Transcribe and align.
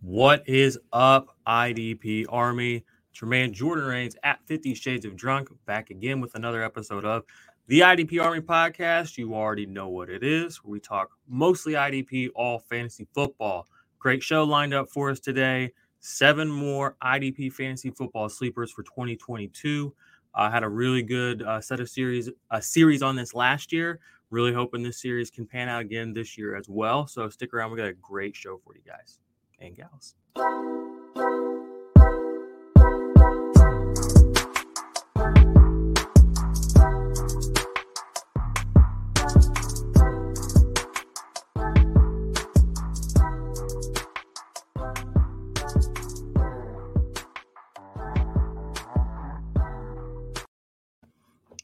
What 0.00 0.48
is 0.48 0.78
up, 0.92 1.36
IDP 1.44 2.26
Army? 2.28 2.84
Tremaine 3.12 3.52
Jordan 3.52 3.84
Rains 3.84 4.14
at 4.22 4.38
50 4.46 4.74
Shades 4.74 5.04
of 5.04 5.16
Drunk, 5.16 5.48
back 5.66 5.90
again 5.90 6.20
with 6.20 6.36
another 6.36 6.62
episode 6.62 7.04
of 7.04 7.24
the 7.66 7.80
IDP 7.80 8.22
Army 8.22 8.40
podcast. 8.40 9.18
You 9.18 9.34
already 9.34 9.66
know 9.66 9.88
what 9.88 10.08
it 10.08 10.22
is. 10.22 10.62
We 10.62 10.78
talk 10.78 11.10
mostly 11.26 11.72
IDP, 11.72 12.28
all 12.36 12.60
fantasy 12.60 13.08
football. 13.12 13.66
Great 13.98 14.22
show 14.22 14.44
lined 14.44 14.72
up 14.72 14.88
for 14.88 15.10
us 15.10 15.18
today. 15.18 15.72
Seven 15.98 16.48
more 16.48 16.96
IDP 17.02 17.52
fantasy 17.52 17.90
football 17.90 18.28
sleepers 18.28 18.70
for 18.70 18.84
2022. 18.84 19.92
I 20.32 20.46
uh, 20.46 20.50
had 20.52 20.62
a 20.62 20.68
really 20.68 21.02
good 21.02 21.42
uh, 21.42 21.60
set 21.60 21.80
of 21.80 21.90
series, 21.90 22.30
a 22.52 22.62
series 22.62 23.02
on 23.02 23.16
this 23.16 23.34
last 23.34 23.72
year. 23.72 23.98
Really 24.30 24.54
hoping 24.54 24.84
this 24.84 25.02
series 25.02 25.28
can 25.28 25.44
pan 25.44 25.68
out 25.68 25.80
again 25.80 26.12
this 26.12 26.38
year 26.38 26.54
as 26.54 26.68
well. 26.68 27.08
So 27.08 27.28
stick 27.30 27.52
around. 27.52 27.72
We 27.72 27.78
got 27.78 27.88
a 27.88 27.94
great 27.94 28.36
show 28.36 28.60
for 28.64 28.76
you 28.76 28.82
guys 28.86 29.18
and 29.60 29.76
gals. 29.76 30.14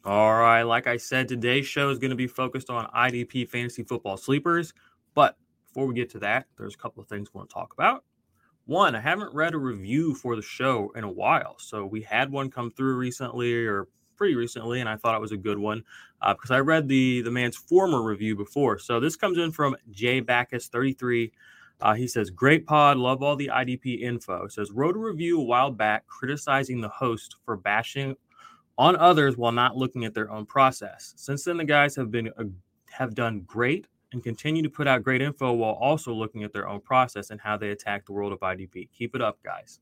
All 0.06 0.34
right, 0.34 0.62
like 0.64 0.86
I 0.86 0.98
said, 0.98 1.28
today's 1.28 1.66
show 1.66 1.88
is 1.88 1.98
going 1.98 2.10
to 2.10 2.16
be 2.16 2.26
focused 2.26 2.68
on 2.68 2.86
IDP 2.94 3.48
fantasy 3.48 3.82
football 3.82 4.18
sleepers. 4.18 4.74
But 5.14 5.38
before 5.74 5.88
we 5.88 5.94
get 5.94 6.08
to 6.10 6.20
that, 6.20 6.46
there's 6.56 6.74
a 6.74 6.78
couple 6.78 7.02
of 7.02 7.08
things 7.08 7.34
we 7.34 7.38
want 7.38 7.50
to 7.50 7.54
talk 7.54 7.74
about. 7.74 8.04
One, 8.66 8.94
I 8.94 9.00
haven't 9.00 9.34
read 9.34 9.54
a 9.54 9.58
review 9.58 10.14
for 10.14 10.36
the 10.36 10.42
show 10.42 10.92
in 10.94 11.02
a 11.02 11.10
while. 11.10 11.56
So 11.58 11.84
we 11.84 12.00
had 12.00 12.30
one 12.30 12.48
come 12.48 12.70
through 12.70 12.96
recently 12.96 13.66
or 13.66 13.88
pretty 14.16 14.36
recently, 14.36 14.78
and 14.78 14.88
I 14.88 14.96
thought 14.96 15.16
it 15.16 15.20
was 15.20 15.32
a 15.32 15.36
good 15.36 15.58
one 15.58 15.82
uh, 16.22 16.32
because 16.32 16.52
I 16.52 16.60
read 16.60 16.86
the 16.86 17.22
the 17.22 17.30
man's 17.32 17.56
former 17.56 18.02
review 18.02 18.36
before. 18.36 18.78
So 18.78 19.00
this 19.00 19.16
comes 19.16 19.36
in 19.36 19.50
from 19.50 19.74
Jay 19.90 20.20
Backus 20.20 20.68
33. 20.68 21.32
Uh, 21.80 21.94
he 21.94 22.06
says, 22.06 22.30
Great 22.30 22.66
pod, 22.66 22.96
love 22.96 23.20
all 23.20 23.34
the 23.34 23.50
IDP 23.52 24.00
info. 24.00 24.46
says, 24.46 24.70
Wrote 24.70 24.94
a 24.94 25.00
review 25.00 25.40
a 25.40 25.44
while 25.44 25.72
back 25.72 26.06
criticizing 26.06 26.80
the 26.80 26.88
host 26.88 27.34
for 27.44 27.56
bashing 27.56 28.14
on 28.78 28.94
others 28.94 29.36
while 29.36 29.50
not 29.50 29.76
looking 29.76 30.04
at 30.04 30.14
their 30.14 30.30
own 30.30 30.46
process. 30.46 31.14
Since 31.16 31.42
then, 31.42 31.56
the 31.56 31.64
guys 31.64 31.96
have 31.96 32.12
been 32.12 32.30
have 32.92 33.16
done 33.16 33.40
great 33.40 33.88
and 34.14 34.22
continue 34.22 34.62
to 34.62 34.70
put 34.70 34.86
out 34.86 35.02
great 35.02 35.20
info 35.20 35.52
while 35.52 35.72
also 35.72 36.12
looking 36.12 36.44
at 36.44 36.52
their 36.52 36.68
own 36.68 36.80
process 36.80 37.30
and 37.30 37.40
how 37.40 37.56
they 37.56 37.70
attack 37.70 38.06
the 38.06 38.12
world 38.12 38.32
of 38.32 38.40
IDP. 38.40 38.88
Keep 38.96 39.14
it 39.14 39.20
up, 39.20 39.38
guys. 39.42 39.80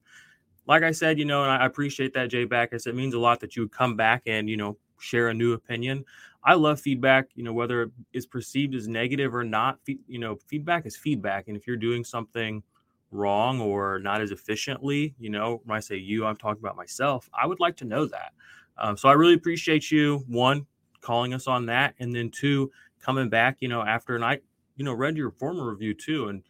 Like 0.66 0.82
I 0.82 0.90
said, 0.90 1.18
you 1.18 1.24
know, 1.24 1.42
and 1.42 1.52
I 1.52 1.66
appreciate 1.66 2.14
that, 2.14 2.30
Jay 2.30 2.44
Backus. 2.44 2.86
It 2.86 2.94
means 2.94 3.14
a 3.14 3.18
lot 3.18 3.40
that 3.40 3.56
you 3.56 3.62
would 3.62 3.72
come 3.72 3.96
back 3.96 4.22
and, 4.26 4.48
you 4.48 4.56
know, 4.56 4.76
share 4.98 5.28
a 5.28 5.34
new 5.34 5.52
opinion. 5.52 6.04
I 6.44 6.54
love 6.54 6.80
feedback, 6.80 7.28
you 7.34 7.44
know, 7.44 7.52
whether 7.52 7.90
it's 8.12 8.26
perceived 8.26 8.74
as 8.74 8.88
negative 8.88 9.34
or 9.34 9.44
not. 9.44 9.78
You 9.86 10.18
know, 10.18 10.38
feedback 10.48 10.86
is 10.86 10.96
feedback. 10.96 11.48
And 11.48 11.56
if 11.56 11.66
you're 11.66 11.76
doing 11.76 12.04
something 12.04 12.62
wrong 13.10 13.60
or 13.60 13.98
not 13.98 14.20
as 14.20 14.30
efficiently, 14.30 15.14
you 15.18 15.30
know, 15.30 15.60
when 15.64 15.76
I 15.76 15.80
say 15.80 15.96
you, 15.96 16.24
I'm 16.24 16.36
talking 16.36 16.60
about 16.60 16.76
myself, 16.76 17.28
I 17.38 17.46
would 17.46 17.60
like 17.60 17.76
to 17.78 17.84
know 17.84 18.06
that. 18.06 18.32
Um, 18.78 18.96
so 18.96 19.08
I 19.08 19.12
really 19.12 19.34
appreciate 19.34 19.90
you, 19.90 20.24
one, 20.26 20.66
calling 21.00 21.34
us 21.34 21.46
on 21.46 21.66
that. 21.66 21.94
And 21.98 22.14
then 22.14 22.30
two, 22.30 22.70
coming 23.02 23.28
back, 23.28 23.58
you 23.60 23.68
know, 23.68 23.82
after 23.82 24.14
and 24.14 24.24
I, 24.24 24.40
you 24.76 24.84
know, 24.84 24.92
read 24.94 25.16
your 25.16 25.30
former 25.32 25.68
review 25.70 25.94
too, 25.94 26.28
and 26.28 26.42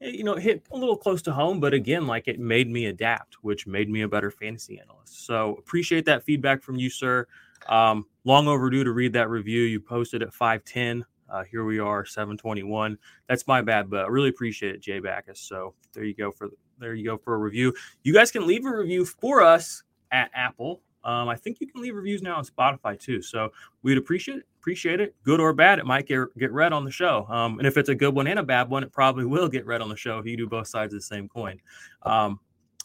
eh, 0.00 0.08
you 0.08 0.24
know, 0.24 0.36
hit 0.36 0.62
a 0.70 0.76
little 0.76 0.96
close 0.96 1.20
to 1.22 1.32
home, 1.32 1.60
but 1.60 1.74
again, 1.74 2.06
like 2.06 2.28
it 2.28 2.38
made 2.38 2.70
me 2.70 2.86
adapt, 2.86 3.34
which 3.42 3.66
made 3.66 3.90
me 3.90 4.02
a 4.02 4.08
better 4.08 4.30
fantasy 4.30 4.80
analyst. 4.80 5.26
So 5.26 5.56
appreciate 5.56 6.06
that 6.06 6.22
feedback 6.22 6.62
from 6.62 6.76
you, 6.76 6.88
sir. 6.88 7.26
Um, 7.68 8.06
long 8.24 8.48
overdue 8.48 8.84
to 8.84 8.92
read 8.92 9.12
that 9.12 9.28
review. 9.28 9.62
You 9.62 9.80
posted 9.80 10.22
at 10.22 10.32
510. 10.32 11.04
Uh, 11.28 11.44
here 11.44 11.64
we 11.64 11.78
are, 11.78 12.04
721. 12.04 12.98
That's 13.28 13.46
my 13.46 13.62
bad, 13.62 13.88
but 13.88 14.04
I 14.04 14.08
really 14.08 14.30
appreciate 14.30 14.74
it, 14.74 14.80
Jay 14.80 14.98
Backus. 14.98 15.38
So 15.40 15.74
there 15.92 16.04
you 16.04 16.14
go 16.14 16.32
for 16.32 16.48
there 16.78 16.94
you 16.94 17.04
go 17.04 17.18
for 17.18 17.34
a 17.34 17.38
review. 17.38 17.74
You 18.02 18.14
guys 18.14 18.30
can 18.30 18.46
leave 18.46 18.64
a 18.64 18.76
review 18.76 19.04
for 19.04 19.42
us 19.42 19.82
at 20.10 20.30
Apple. 20.34 20.80
Um, 21.04 21.28
I 21.28 21.36
think 21.36 21.60
you 21.60 21.66
can 21.66 21.80
leave 21.80 21.94
reviews 21.94 22.22
now 22.22 22.36
on 22.36 22.44
Spotify 22.44 22.98
too. 22.98 23.22
So 23.22 23.50
we'd 23.82 23.98
appreciate 23.98 24.38
it 24.38 24.46
appreciate 24.60 25.00
it. 25.00 25.14
Good 25.24 25.40
or 25.40 25.54
bad, 25.54 25.78
it 25.78 25.86
might 25.86 26.06
get 26.06 26.20
get 26.38 26.52
read 26.52 26.72
on 26.72 26.84
the 26.84 26.90
show. 26.90 27.26
Um, 27.28 27.58
and 27.58 27.66
if 27.66 27.76
it's 27.76 27.88
a 27.88 27.94
good 27.94 28.14
one 28.14 28.26
and 28.26 28.38
a 28.38 28.42
bad 28.42 28.68
one, 28.68 28.82
it 28.82 28.92
probably 28.92 29.24
will 29.24 29.48
get 29.48 29.64
read 29.66 29.80
on 29.80 29.88
the 29.88 29.96
show 29.96 30.18
if 30.18 30.26
you 30.26 30.36
do 30.36 30.46
both 30.46 30.68
sides 30.68 30.92
of 30.92 31.00
the 31.00 31.04
same 31.04 31.28
coin. 31.28 31.58
Um, 32.02 32.38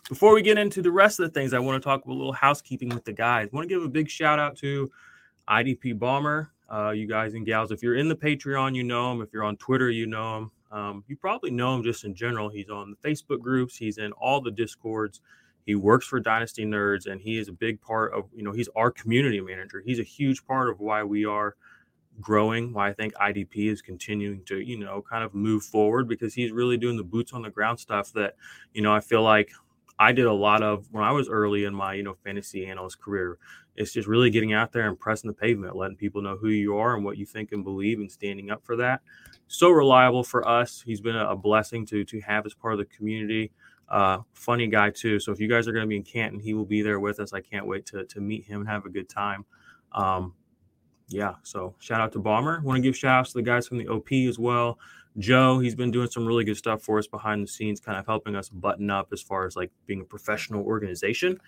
before 0.09 0.33
we 0.33 0.41
get 0.41 0.57
into 0.57 0.81
the 0.81 0.91
rest 0.91 1.19
of 1.19 1.25
the 1.25 1.31
things, 1.37 1.53
I 1.53 1.59
want 1.59 1.81
to 1.81 1.85
talk 1.85 2.05
a 2.05 2.09
little 2.09 2.31
housekeeping 2.31 2.89
with 2.89 3.03
the 3.03 3.13
guys. 3.13 3.49
I 3.51 3.55
want 3.55 3.67
to 3.67 3.75
give 3.75 3.83
a 3.83 3.89
big 3.89 4.09
shout 4.09 4.39
out 4.39 4.55
to 4.57 4.89
IDP 5.49 5.97
Bomber, 5.99 6.51
uh, 6.71 6.91
you 6.91 7.07
guys 7.07 7.33
and 7.33 7.45
gals. 7.45 7.71
If 7.71 7.83
you're 7.83 7.95
in 7.95 8.07
the 8.07 8.15
Patreon, 8.15 8.75
you 8.75 8.83
know 8.83 9.11
him. 9.11 9.21
If 9.21 9.33
you're 9.33 9.43
on 9.43 9.57
Twitter, 9.57 9.89
you 9.89 10.05
know 10.05 10.37
him. 10.37 10.51
Um, 10.71 11.03
you 11.07 11.15
probably 11.17 11.51
know 11.51 11.75
him 11.75 11.83
just 11.83 12.03
in 12.03 12.13
general. 12.13 12.49
He's 12.49 12.69
on 12.69 12.91
the 12.91 13.09
Facebook 13.09 13.39
groups. 13.39 13.75
He's 13.75 13.97
in 13.97 14.11
all 14.13 14.41
the 14.41 14.51
discords. 14.51 15.21
He 15.65 15.75
works 15.75 16.05
for 16.05 16.19
Dynasty 16.19 16.65
Nerds, 16.65 17.07
and 17.07 17.19
he 17.19 17.37
is 17.37 17.47
a 17.47 17.53
big 17.53 17.81
part 17.81 18.13
of 18.13 18.25
you 18.35 18.43
know 18.43 18.51
he's 18.51 18.69
our 18.75 18.91
community 18.91 19.41
manager. 19.41 19.81
He's 19.85 19.99
a 19.99 20.03
huge 20.03 20.45
part 20.45 20.69
of 20.69 20.79
why 20.79 21.03
we 21.03 21.25
are 21.25 21.55
growing. 22.21 22.73
Why 22.73 22.89
I 22.89 22.93
think 22.93 23.13
IDP 23.15 23.71
is 23.71 23.81
continuing 23.81 24.43
to 24.45 24.59
you 24.59 24.77
know 24.77 25.01
kind 25.01 25.23
of 25.23 25.33
move 25.33 25.63
forward 25.63 26.07
because 26.07 26.33
he's 26.33 26.51
really 26.51 26.77
doing 26.77 26.97
the 26.97 27.03
boots 27.03 27.33
on 27.33 27.41
the 27.41 27.49
ground 27.49 27.79
stuff 27.79 28.13
that 28.13 28.35
you 28.73 28.81
know 28.81 28.93
I 28.93 29.00
feel 29.00 29.23
like 29.23 29.51
I 29.97 30.12
did 30.12 30.25
a 30.25 30.33
lot 30.33 30.62
of 30.62 30.88
when 30.91 31.03
I 31.03 31.12
was 31.12 31.29
early 31.29 31.65
in 31.65 31.73
my 31.73 31.94
you 31.95 32.03
know 32.03 32.15
fantasy 32.23 32.65
analyst 32.68 33.01
career. 33.01 33.38
It's 33.75 33.91
just 33.91 34.07
really 34.07 34.29
getting 34.29 34.53
out 34.53 34.71
there 34.71 34.88
and 34.88 34.97
pressing 34.97 35.27
the 35.29 35.33
pavement, 35.33 35.75
letting 35.75 35.97
people 35.97 36.21
know 36.21 36.38
who 36.38 36.47
you 36.47 36.77
are 36.77 36.95
and 36.95 37.03
what 37.03 37.18
you 37.18 37.25
think 37.25 37.51
and 37.51 37.63
believe, 37.63 38.00
and 38.00 38.09
standing 38.09 38.50
up 38.50 38.63
for 38.63 38.77
that. 38.77 39.01
So 39.47 39.69
reliable 39.69 40.23
for 40.23 40.47
us. 40.47 40.81
He's 40.85 41.01
been 41.01 41.15
a 41.15 41.35
blessing 41.35 41.85
to 41.88 42.06
to 42.06 42.21
have 42.21 42.45
as 42.45 42.53
part 42.53 42.73
of 42.73 42.79
the 42.79 42.85
community. 42.85 43.51
Uh, 43.89 44.19
funny 44.33 44.67
guy 44.67 44.89
too. 44.89 45.19
So 45.19 45.31
if 45.31 45.39
you 45.39 45.47
guys 45.47 45.67
are 45.67 45.71
going 45.71 45.83
to 45.83 45.87
be 45.87 45.97
in 45.97 46.03
Canton, 46.03 46.39
he 46.39 46.53
will 46.53 46.65
be 46.65 46.81
there 46.81 46.99
with 46.99 47.19
us. 47.19 47.33
I 47.33 47.41
can't 47.41 47.67
wait 47.67 47.85
to 47.87 48.05
to 48.05 48.19
meet 48.19 48.45
him 48.45 48.61
and 48.61 48.69
have 48.69 48.85
a 48.85 48.89
good 48.89 49.09
time. 49.09 49.45
Um, 49.91 50.33
yeah, 51.07 51.35
so 51.43 51.75
shout 51.79 52.01
out 52.01 52.11
to 52.13 52.19
Bomber. 52.19 52.61
Want 52.61 52.77
to 52.77 52.81
give 52.81 52.97
shout 52.97 53.19
outs 53.19 53.31
to 53.33 53.37
the 53.37 53.43
guys 53.43 53.67
from 53.67 53.77
the 53.77 53.87
OP 53.87 54.11
as 54.11 54.39
well. 54.39 54.79
Joe, 55.17 55.59
he's 55.59 55.75
been 55.75 55.91
doing 55.91 56.09
some 56.09 56.25
really 56.25 56.43
good 56.43 56.57
stuff 56.57 56.81
for 56.81 56.97
us 56.97 57.07
behind 57.07 57.43
the 57.43 57.47
scenes, 57.47 57.79
kind 57.79 57.97
of 57.97 58.05
helping 58.05 58.35
us 58.35 58.49
button 58.49 58.89
up 58.89 59.09
as 59.13 59.21
far 59.21 59.45
as 59.45 59.55
like 59.55 59.71
being 59.85 60.01
a 60.01 60.05
professional 60.05 60.65
organization. 60.65 61.39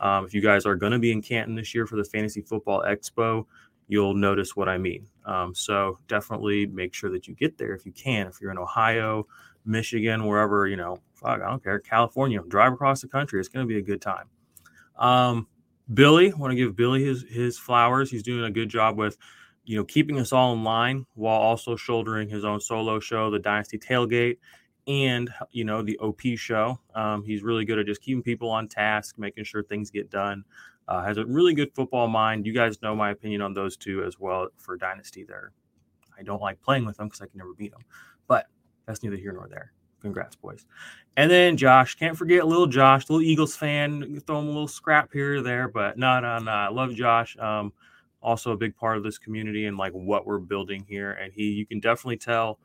Um, 0.00 0.24
if 0.24 0.34
you 0.34 0.40
guys 0.40 0.66
are 0.66 0.74
going 0.74 0.92
to 0.92 0.98
be 0.98 1.12
in 1.12 1.22
Canton 1.22 1.54
this 1.54 1.74
year 1.74 1.86
for 1.86 1.96
the 1.96 2.04
Fantasy 2.04 2.40
Football 2.40 2.82
Expo, 2.82 3.46
you'll 3.92 4.14
notice 4.14 4.56
what 4.56 4.70
I 4.70 4.78
mean. 4.78 5.06
Um, 5.26 5.54
so 5.54 5.98
definitely 6.08 6.64
make 6.64 6.94
sure 6.94 7.10
that 7.10 7.28
you 7.28 7.34
get 7.34 7.58
there 7.58 7.74
if 7.74 7.84
you 7.84 7.92
can. 7.92 8.26
If 8.26 8.40
you're 8.40 8.50
in 8.50 8.56
Ohio, 8.56 9.26
Michigan, 9.66 10.26
wherever, 10.26 10.66
you 10.66 10.76
know, 10.76 10.96
fuck, 11.12 11.42
I 11.42 11.50
don't 11.50 11.62
care, 11.62 11.78
California, 11.78 12.40
drive 12.48 12.72
across 12.72 13.02
the 13.02 13.08
country. 13.08 13.38
It's 13.38 13.50
going 13.50 13.66
to 13.66 13.68
be 13.68 13.76
a 13.76 13.82
good 13.82 14.00
time. 14.00 14.30
Um, 14.96 15.46
Billy, 15.92 16.32
want 16.32 16.52
to 16.52 16.56
give 16.56 16.74
Billy 16.74 17.04
his 17.04 17.26
his 17.28 17.58
flowers. 17.58 18.10
He's 18.10 18.22
doing 18.22 18.44
a 18.46 18.50
good 18.50 18.70
job 18.70 18.96
with, 18.96 19.18
you 19.66 19.76
know, 19.76 19.84
keeping 19.84 20.18
us 20.18 20.32
all 20.32 20.54
in 20.54 20.64
line 20.64 21.04
while 21.12 21.38
also 21.38 21.76
shouldering 21.76 22.30
his 22.30 22.46
own 22.46 22.60
solo 22.60 22.98
show, 22.98 23.30
the 23.30 23.40
Dynasty 23.40 23.78
Tailgate, 23.78 24.38
and 24.86 25.28
you 25.50 25.64
know 25.64 25.82
the 25.82 25.98
OP 25.98 26.22
show. 26.36 26.80
Um, 26.94 27.24
he's 27.24 27.42
really 27.42 27.66
good 27.66 27.78
at 27.78 27.84
just 27.84 28.00
keeping 28.00 28.22
people 28.22 28.48
on 28.48 28.68
task, 28.68 29.18
making 29.18 29.44
sure 29.44 29.62
things 29.62 29.90
get 29.90 30.08
done. 30.08 30.44
Uh, 30.88 31.02
has 31.02 31.16
a 31.16 31.24
really 31.24 31.54
good 31.54 31.74
football 31.74 32.08
mind. 32.08 32.44
You 32.44 32.52
guys 32.52 32.82
know 32.82 32.94
my 32.94 33.10
opinion 33.10 33.40
on 33.40 33.54
those 33.54 33.76
two 33.76 34.04
as 34.04 34.18
well 34.18 34.48
for 34.56 34.76
Dynasty. 34.76 35.24
There, 35.24 35.52
I 36.18 36.22
don't 36.22 36.42
like 36.42 36.60
playing 36.60 36.84
with 36.84 36.96
them 36.96 37.08
because 37.08 37.20
I 37.20 37.26
can 37.26 37.38
never 37.38 37.54
beat 37.54 37.72
them, 37.72 37.84
but 38.26 38.46
that's 38.86 39.02
neither 39.02 39.16
here 39.16 39.32
nor 39.32 39.48
there. 39.48 39.72
Congrats, 40.00 40.34
boys. 40.34 40.66
And 41.16 41.30
then 41.30 41.56
Josh, 41.56 41.94
can't 41.94 42.18
forget 42.18 42.46
little 42.46 42.66
Josh, 42.66 43.08
little 43.08 43.22
Eagles 43.22 43.54
fan. 43.54 44.20
Throw 44.26 44.40
him 44.40 44.46
a 44.46 44.50
little 44.50 44.66
scrap 44.66 45.12
here 45.12 45.36
or 45.36 45.42
there, 45.42 45.68
but 45.68 45.96
no, 45.96 46.18
no, 46.18 46.38
no. 46.38 46.50
I 46.50 46.68
love 46.68 46.94
Josh. 46.94 47.36
Um, 47.38 47.72
also 48.20 48.52
a 48.52 48.56
big 48.56 48.76
part 48.76 48.96
of 48.96 49.04
this 49.04 49.18
community 49.18 49.66
and 49.66 49.76
like 49.76 49.92
what 49.92 50.26
we're 50.26 50.38
building 50.38 50.84
here. 50.88 51.12
And 51.12 51.32
he, 51.32 51.44
you 51.44 51.66
can 51.66 51.80
definitely 51.80 52.16
tell 52.16 52.58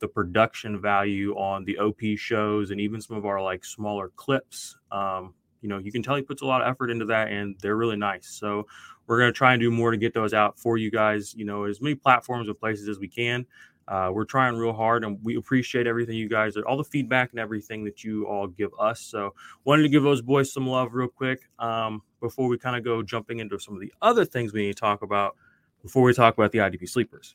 the 0.00 0.08
production 0.08 0.80
value 0.80 1.34
on 1.36 1.64
the 1.64 1.78
OP 1.78 2.00
shows 2.16 2.70
and 2.70 2.80
even 2.80 3.00
some 3.00 3.16
of 3.16 3.26
our 3.26 3.40
like 3.42 3.64
smaller 3.64 4.10
clips. 4.16 4.76
Um, 4.90 5.34
you 5.60 5.68
know, 5.68 5.78
you 5.78 5.92
can 5.92 6.02
tell 6.02 6.16
he 6.16 6.22
puts 6.22 6.42
a 6.42 6.46
lot 6.46 6.62
of 6.62 6.68
effort 6.68 6.90
into 6.90 7.04
that 7.06 7.28
and 7.28 7.56
they're 7.60 7.76
really 7.76 7.96
nice. 7.96 8.28
So 8.28 8.66
we're 9.06 9.18
going 9.18 9.32
to 9.32 9.36
try 9.36 9.52
and 9.52 9.60
do 9.60 9.70
more 9.70 9.90
to 9.90 9.96
get 9.96 10.14
those 10.14 10.32
out 10.32 10.58
for 10.58 10.76
you 10.76 10.90
guys, 10.90 11.34
you 11.34 11.44
know, 11.44 11.64
as 11.64 11.80
many 11.80 11.94
platforms 11.94 12.48
and 12.48 12.58
places 12.58 12.88
as 12.88 12.98
we 12.98 13.08
can. 13.08 13.46
Uh, 13.88 14.08
we're 14.12 14.24
trying 14.24 14.56
real 14.56 14.72
hard 14.72 15.02
and 15.02 15.18
we 15.24 15.36
appreciate 15.36 15.86
everything 15.88 16.14
you 16.14 16.28
guys, 16.28 16.56
all 16.56 16.76
the 16.76 16.84
feedback 16.84 17.32
and 17.32 17.40
everything 17.40 17.82
that 17.84 18.04
you 18.04 18.24
all 18.24 18.46
give 18.46 18.70
us. 18.78 19.00
So 19.00 19.34
wanted 19.64 19.82
to 19.82 19.88
give 19.88 20.04
those 20.04 20.22
boys 20.22 20.52
some 20.52 20.66
love 20.66 20.94
real 20.94 21.08
quick 21.08 21.40
um, 21.58 22.02
before 22.20 22.46
we 22.46 22.56
kind 22.56 22.76
of 22.76 22.84
go 22.84 23.02
jumping 23.02 23.40
into 23.40 23.58
some 23.58 23.74
of 23.74 23.80
the 23.80 23.92
other 24.00 24.24
things 24.24 24.52
we 24.52 24.62
need 24.62 24.76
to 24.76 24.80
talk 24.80 25.02
about 25.02 25.36
before 25.82 26.04
we 26.04 26.14
talk 26.14 26.34
about 26.34 26.52
the 26.52 26.58
IDP 26.58 26.88
sleepers. 26.88 27.34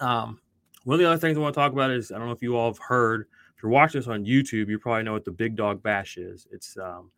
Um, 0.00 0.40
one 0.84 0.94
of 0.94 1.00
the 1.00 1.06
other 1.06 1.18
things 1.18 1.36
I 1.36 1.40
want 1.40 1.54
to 1.54 1.60
talk 1.60 1.72
about 1.72 1.90
is 1.90 2.10
I 2.10 2.16
don't 2.16 2.26
know 2.26 2.32
if 2.32 2.42
you 2.42 2.56
all 2.56 2.70
have 2.70 2.78
heard. 2.78 3.26
If 3.54 3.62
you're 3.62 3.72
watching 3.72 4.00
this 4.00 4.08
on 4.08 4.24
YouTube, 4.24 4.68
you 4.68 4.78
probably 4.78 5.02
know 5.02 5.12
what 5.12 5.24
the 5.24 5.30
Big 5.30 5.56
Dog 5.56 5.82
Bash 5.82 6.16
is. 6.16 6.46
It's 6.52 6.76
um, 6.78 7.10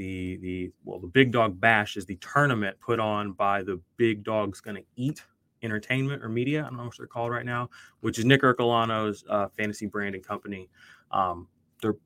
the 0.00 0.38
the 0.38 0.72
well, 0.82 0.98
the 0.98 1.06
Big 1.06 1.30
Dog 1.30 1.60
Bash 1.60 1.98
is 1.98 2.06
the 2.06 2.16
tournament 2.16 2.74
put 2.80 2.98
on 2.98 3.32
by 3.32 3.62
the 3.62 3.78
Big 3.98 4.24
Dogs 4.24 4.58
Gonna 4.58 4.80
Eat 4.96 5.22
Entertainment 5.62 6.24
or 6.24 6.30
Media. 6.30 6.60
I 6.60 6.68
don't 6.70 6.78
know 6.78 6.84
what 6.84 6.94
they're 6.96 7.06
called 7.06 7.30
right 7.30 7.44
now, 7.44 7.68
which 8.00 8.18
is 8.18 8.24
Nick 8.24 8.40
Ercolano's 8.40 9.24
uh, 9.28 9.48
fantasy 9.58 9.84
branding 9.84 10.22
company. 10.22 10.70
Um, 11.10 11.48
they're 11.82 11.96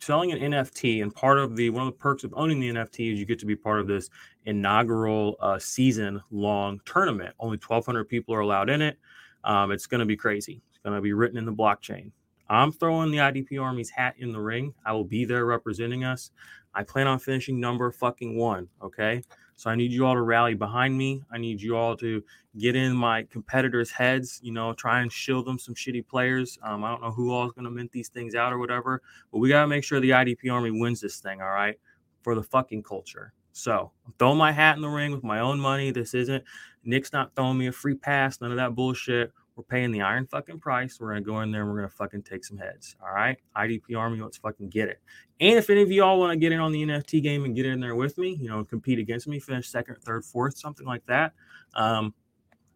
selling 0.00 0.32
an 0.32 0.52
NFT, 0.52 1.02
and 1.02 1.14
part 1.14 1.38
of 1.38 1.56
the 1.56 1.70
one 1.70 1.86
of 1.86 1.94
the 1.94 1.98
perks 1.98 2.24
of 2.24 2.34
owning 2.36 2.60
the 2.60 2.68
NFT 2.68 3.14
is 3.14 3.18
you 3.18 3.24
get 3.24 3.38
to 3.38 3.46
be 3.46 3.56
part 3.56 3.80
of 3.80 3.86
this 3.86 4.10
inaugural 4.44 5.36
uh, 5.40 5.58
season 5.58 6.20
long 6.30 6.78
tournament. 6.84 7.34
Only 7.40 7.56
1,200 7.56 8.04
people 8.04 8.34
are 8.34 8.40
allowed 8.40 8.68
in 8.68 8.82
it. 8.82 8.98
Um, 9.44 9.70
it's 9.70 9.86
going 9.86 10.00
to 10.00 10.06
be 10.06 10.16
crazy. 10.16 10.60
It's 10.68 10.78
going 10.84 10.94
to 10.94 11.00
be 11.00 11.14
written 11.14 11.38
in 11.38 11.46
the 11.46 11.54
blockchain. 11.54 12.12
I'm 12.50 12.72
throwing 12.72 13.12
the 13.12 13.18
IDP 13.18 13.62
Army's 13.62 13.90
hat 13.90 14.16
in 14.18 14.32
the 14.32 14.40
ring. 14.40 14.74
I 14.84 14.92
will 14.92 15.04
be 15.04 15.24
there 15.24 15.46
representing 15.46 16.02
us. 16.02 16.32
I 16.74 16.82
plan 16.82 17.06
on 17.06 17.18
finishing 17.18 17.60
number 17.60 17.90
fucking 17.90 18.36
one. 18.36 18.68
Okay. 18.82 19.22
So 19.56 19.68
I 19.68 19.74
need 19.74 19.92
you 19.92 20.06
all 20.06 20.14
to 20.14 20.22
rally 20.22 20.54
behind 20.54 20.96
me. 20.96 21.22
I 21.30 21.36
need 21.36 21.60
you 21.60 21.76
all 21.76 21.94
to 21.98 22.22
get 22.58 22.76
in 22.76 22.96
my 22.96 23.24
competitors' 23.24 23.90
heads, 23.90 24.40
you 24.42 24.52
know, 24.52 24.72
try 24.72 25.00
and 25.02 25.12
shield 25.12 25.46
them 25.46 25.58
some 25.58 25.74
shitty 25.74 26.06
players. 26.08 26.58
Um, 26.62 26.82
I 26.82 26.90
don't 26.90 27.02
know 27.02 27.10
who 27.10 27.30
all 27.30 27.46
is 27.46 27.52
going 27.52 27.66
to 27.66 27.70
mint 27.70 27.92
these 27.92 28.08
things 28.08 28.34
out 28.34 28.54
or 28.54 28.58
whatever, 28.58 29.02
but 29.30 29.38
we 29.38 29.50
got 29.50 29.60
to 29.60 29.66
make 29.66 29.84
sure 29.84 30.00
the 30.00 30.10
IDP 30.10 30.50
Army 30.50 30.70
wins 30.70 31.00
this 31.00 31.20
thing. 31.20 31.42
All 31.42 31.50
right. 31.50 31.78
For 32.22 32.34
the 32.34 32.42
fucking 32.42 32.84
culture. 32.84 33.34
So 33.52 33.90
I'm 34.06 34.14
throwing 34.18 34.38
my 34.38 34.52
hat 34.52 34.76
in 34.76 34.82
the 34.82 34.88
ring 34.88 35.12
with 35.12 35.24
my 35.24 35.40
own 35.40 35.60
money. 35.60 35.90
This 35.90 36.14
isn't 36.14 36.44
Nick's 36.84 37.12
not 37.12 37.34
throwing 37.34 37.58
me 37.58 37.66
a 37.66 37.72
free 37.72 37.94
pass, 37.94 38.40
none 38.40 38.50
of 38.50 38.56
that 38.56 38.74
bullshit. 38.74 39.32
We're 39.60 39.64
paying 39.64 39.90
the 39.90 40.00
iron 40.00 40.26
fucking 40.26 40.58
price. 40.58 40.98
We're 40.98 41.08
gonna 41.08 41.20
go 41.20 41.42
in 41.42 41.50
there 41.50 41.60
and 41.60 41.70
we're 41.70 41.76
gonna 41.76 41.90
fucking 41.90 42.22
take 42.22 42.46
some 42.46 42.56
heads. 42.56 42.96
All 43.02 43.12
right. 43.12 43.36
IDP 43.54 43.94
Army, 43.94 44.18
let's 44.18 44.38
fucking 44.38 44.70
get 44.70 44.88
it. 44.88 45.02
And 45.38 45.58
if 45.58 45.68
any 45.68 45.82
of 45.82 45.92
y'all 45.92 46.18
want 46.18 46.32
to 46.32 46.38
get 46.38 46.50
in 46.50 46.60
on 46.60 46.72
the 46.72 46.82
NFT 46.82 47.22
game 47.22 47.44
and 47.44 47.54
get 47.54 47.66
in 47.66 47.78
there 47.78 47.94
with 47.94 48.16
me, 48.16 48.38
you 48.40 48.48
know, 48.48 48.64
compete 48.64 48.98
against 48.98 49.28
me, 49.28 49.38
finish 49.38 49.68
second, 49.68 49.96
third, 49.96 50.24
fourth, 50.24 50.56
something 50.56 50.86
like 50.86 51.04
that. 51.06 51.34
Um, 51.74 52.14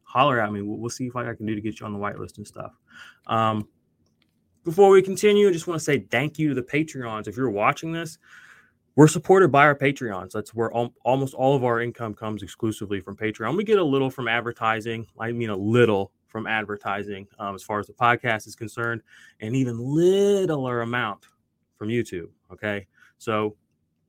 holler 0.02 0.38
at 0.38 0.52
me. 0.52 0.60
We'll, 0.60 0.76
we'll 0.76 0.90
see 0.90 1.08
what 1.08 1.26
I 1.26 1.32
can 1.32 1.46
do 1.46 1.54
to 1.54 1.60
get 1.62 1.80
you 1.80 1.86
on 1.86 1.94
the 1.94 1.98
whitelist 1.98 2.36
and 2.36 2.46
stuff. 2.46 2.78
Um, 3.28 3.66
before 4.62 4.90
we 4.90 5.00
continue, 5.00 5.48
I 5.48 5.52
just 5.52 5.66
want 5.66 5.80
to 5.80 5.84
say 5.84 6.00
thank 6.00 6.38
you 6.38 6.50
to 6.50 6.54
the 6.54 6.62
Patreons. 6.62 7.28
If 7.28 7.38
you're 7.38 7.48
watching 7.48 7.92
this, 7.92 8.18
we're 8.94 9.08
supported 9.08 9.48
by 9.48 9.64
our 9.64 9.74
Patreons. 9.74 10.32
That's 10.32 10.54
where 10.54 10.70
al- 10.76 10.92
almost 11.02 11.32
all 11.32 11.56
of 11.56 11.64
our 11.64 11.80
income 11.80 12.12
comes 12.12 12.42
exclusively 12.42 13.00
from 13.00 13.16
Patreon. 13.16 13.56
We 13.56 13.64
get 13.64 13.78
a 13.78 13.84
little 13.84 14.10
from 14.10 14.28
advertising. 14.28 15.06
I 15.18 15.32
mean, 15.32 15.48
a 15.48 15.56
little 15.56 16.12
from 16.34 16.48
advertising 16.48 17.28
um, 17.38 17.54
as 17.54 17.62
far 17.62 17.78
as 17.78 17.86
the 17.86 17.92
podcast 17.92 18.48
is 18.48 18.56
concerned, 18.56 19.02
and 19.38 19.54
even 19.54 19.78
littler 19.78 20.80
amount 20.80 21.28
from 21.78 21.90
YouTube. 21.90 22.26
Okay, 22.52 22.88
so 23.18 23.54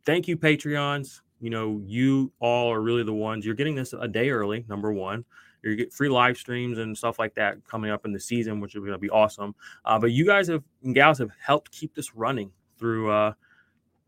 thank 0.07 0.27
you, 0.27 0.36
Patreons. 0.36 1.22
You 1.39 1.51
know, 1.51 1.83
you 1.86 2.31
all 2.39 2.74
are 2.74 2.81
really 2.81 3.04
the 3.04 3.13
ones. 3.13 3.45
You're 3.45 3.54
getting 3.54 3.75
this 3.75 3.94
a 3.94 4.07
day 4.07 4.31
early. 4.31 4.66
Number 4.68 4.92
one, 4.92 5.24
you 5.62 5.75
get 5.75 5.94
free 5.94 6.10
live 6.10 6.36
streams 6.36 6.80
and 6.80 6.98
stuff 6.98 7.19
like 7.19 7.36
that 7.36 7.63
coming 7.63 7.92
up 7.92 8.06
in 8.06 8.12
the 8.12 8.19
season, 8.19 8.60
which 8.60 8.74
is 8.74 8.80
going 8.80 8.94
to 8.94 8.98
be 8.98 9.12
awesome. 9.12 9.54
Uh, 9.86 10.00
but 10.00 10.12
you 10.12 10.25
guys 10.25 10.48
have 10.48 10.63
and 10.83 10.95
gals 10.95 11.19
have 11.19 11.30
helped 11.39 11.72
keep 11.72 11.94
this 11.94 12.16
running 12.16 12.51
through. 12.80 13.12
Uh, 13.12 13.33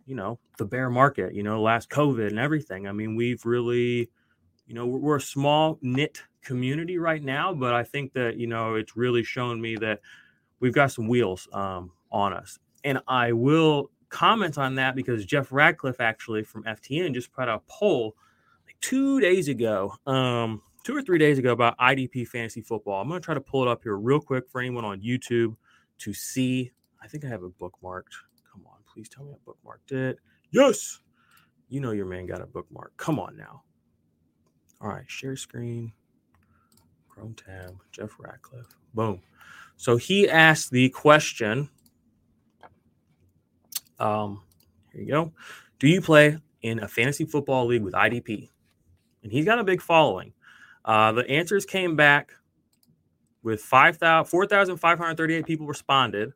you 0.08 0.16
know 0.16 0.40
the 0.58 0.64
bear 0.64 0.90
market 0.90 1.34
you 1.34 1.44
know 1.44 1.62
last 1.62 1.90
covid 1.90 2.30
and 2.30 2.40
everything 2.40 2.88
i 2.88 2.94
mean 2.94 3.14
we've 3.16 3.46
really 3.46 4.10
you 4.68 4.74
know 4.74 4.86
we're, 4.86 5.18
a 5.18 5.22
small 5.22 5.78
knit 5.82 6.22
community 6.42 6.98
right 6.98 7.24
now 7.24 7.54
but 7.54 7.74
i 7.74 7.84
think 7.84 8.14
that 8.14 8.38
you 8.38 8.48
know 8.48 8.76
it's 8.76 8.96
really 8.96 9.24
shown 9.24 9.60
me 9.60 9.76
that 9.76 10.00
we've 10.60 10.74
got 10.74 10.92
some 10.92 11.08
wheels 11.08 11.48
um, 11.54 11.92
on 12.12 12.34
us 12.34 12.60
and 12.84 13.00
i 13.08 13.32
will 13.32 13.90
comment 14.10 14.58
on 14.58 14.76
that 14.76 14.96
because 14.96 15.26
jeff 15.26 15.52
ratcliffe 15.52 16.00
actually 16.00 16.44
from 16.44 16.64
ftn 16.64 17.14
just 17.14 17.32
put 17.34 17.50
out 17.50 17.62
a 17.68 17.72
poll 17.72 18.16
like 18.66 18.80
two 18.80 19.20
days 19.20 19.48
ago 19.48 19.94
um, 20.06 20.62
two 20.84 20.96
or 20.96 21.02
three 21.02 21.18
days 21.18 21.38
ago 21.40 21.52
about 21.52 21.78
idp 21.80 22.28
fantasy 22.28 22.62
football 22.62 23.02
i'm 23.02 23.10
going 23.10 23.20
to 23.20 23.26
try 23.26 23.34
to 23.34 23.42
pull 23.42 23.64
it 23.64 23.68
up 23.68 23.84
here 23.84 23.98
real 23.98 24.22
quick 24.22 24.50
for 24.50 24.62
anyone 24.62 24.86
on 24.86 25.02
youtube 25.02 25.56
to 25.98 26.14
see 26.14 26.72
i 27.02 27.08
think 27.08 27.26
i 27.26 27.28
have 27.28 27.44
it 27.44 27.58
bookmarked 27.60 28.14
Come 28.58 28.66
on, 28.72 28.80
Please 28.92 29.08
tell 29.10 29.24
me 29.24 29.34
I 29.34 29.50
bookmarked 29.50 29.92
it. 29.92 30.18
Yes. 30.52 31.00
You 31.70 31.80
know 31.80 31.92
your 31.92 32.08
man 32.08 32.26
got 32.26 32.42
a 32.42 32.48
bookmark. 32.48 32.98
Come 32.98 33.20
on 33.20 33.38
now. 33.38 33.64
All 34.80 34.90
right, 34.90 35.10
share 35.10 35.36
screen. 35.36 35.92
Chrome 37.10 37.34
tab, 37.34 37.76
Jeff 37.92 38.12
Ratcliffe. 38.20 38.76
Boom. 38.94 39.22
So 39.76 39.98
he 39.98 40.30
asked 40.30 40.72
the 40.72 40.90
question. 40.90 41.70
Um, 44.00 44.44
here 44.94 45.02
you 45.02 45.08
go. 45.10 45.34
Do 45.80 45.88
you 45.88 46.02
play 46.02 46.38
in 46.62 46.80
a 46.80 46.88
fantasy 46.88 47.26
football 47.26 47.66
league 47.66 47.84
with 47.84 47.94
IDP? 47.94 48.50
And 49.24 49.32
he's 49.32 49.46
got 49.46 49.60
a 49.60 49.64
big 49.64 49.82
following. 49.82 50.34
Uh, 50.86 51.12
the 51.12 51.28
answers 51.30 51.66
came 51.66 51.96
back 51.96 52.34
with 53.44 53.62
4,538 53.62 55.46
people 55.46 55.68
responded. 55.68 56.34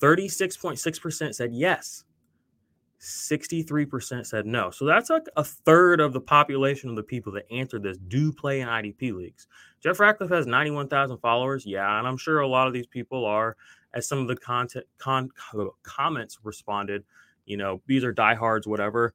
36.6% 0.00 1.34
said 1.34 1.52
yes. 1.52 2.04
63% 3.02 4.24
said 4.24 4.46
no. 4.46 4.70
So 4.70 4.84
that's 4.84 5.10
like 5.10 5.26
a 5.36 5.42
third 5.42 6.00
of 6.00 6.12
the 6.12 6.20
population 6.20 6.88
of 6.88 6.94
the 6.94 7.02
people 7.02 7.32
that 7.32 7.50
answered 7.50 7.82
this 7.82 7.98
do 7.98 8.32
play 8.32 8.60
in 8.60 8.68
IDP 8.68 9.12
leagues. 9.12 9.48
Jeff 9.82 9.98
Ratcliffe 9.98 10.30
has 10.30 10.46
91,000 10.46 11.18
followers. 11.18 11.66
Yeah, 11.66 11.98
and 11.98 12.06
I'm 12.06 12.16
sure 12.16 12.40
a 12.40 12.46
lot 12.46 12.68
of 12.68 12.72
these 12.72 12.86
people 12.86 13.24
are, 13.24 13.56
as 13.92 14.06
some 14.06 14.20
of 14.20 14.28
the 14.28 14.36
content 14.36 14.86
con, 14.98 15.30
comments 15.82 16.38
responded, 16.44 17.02
you 17.44 17.56
know, 17.56 17.82
these 17.88 18.04
are 18.04 18.12
diehards, 18.12 18.68
whatever. 18.68 19.14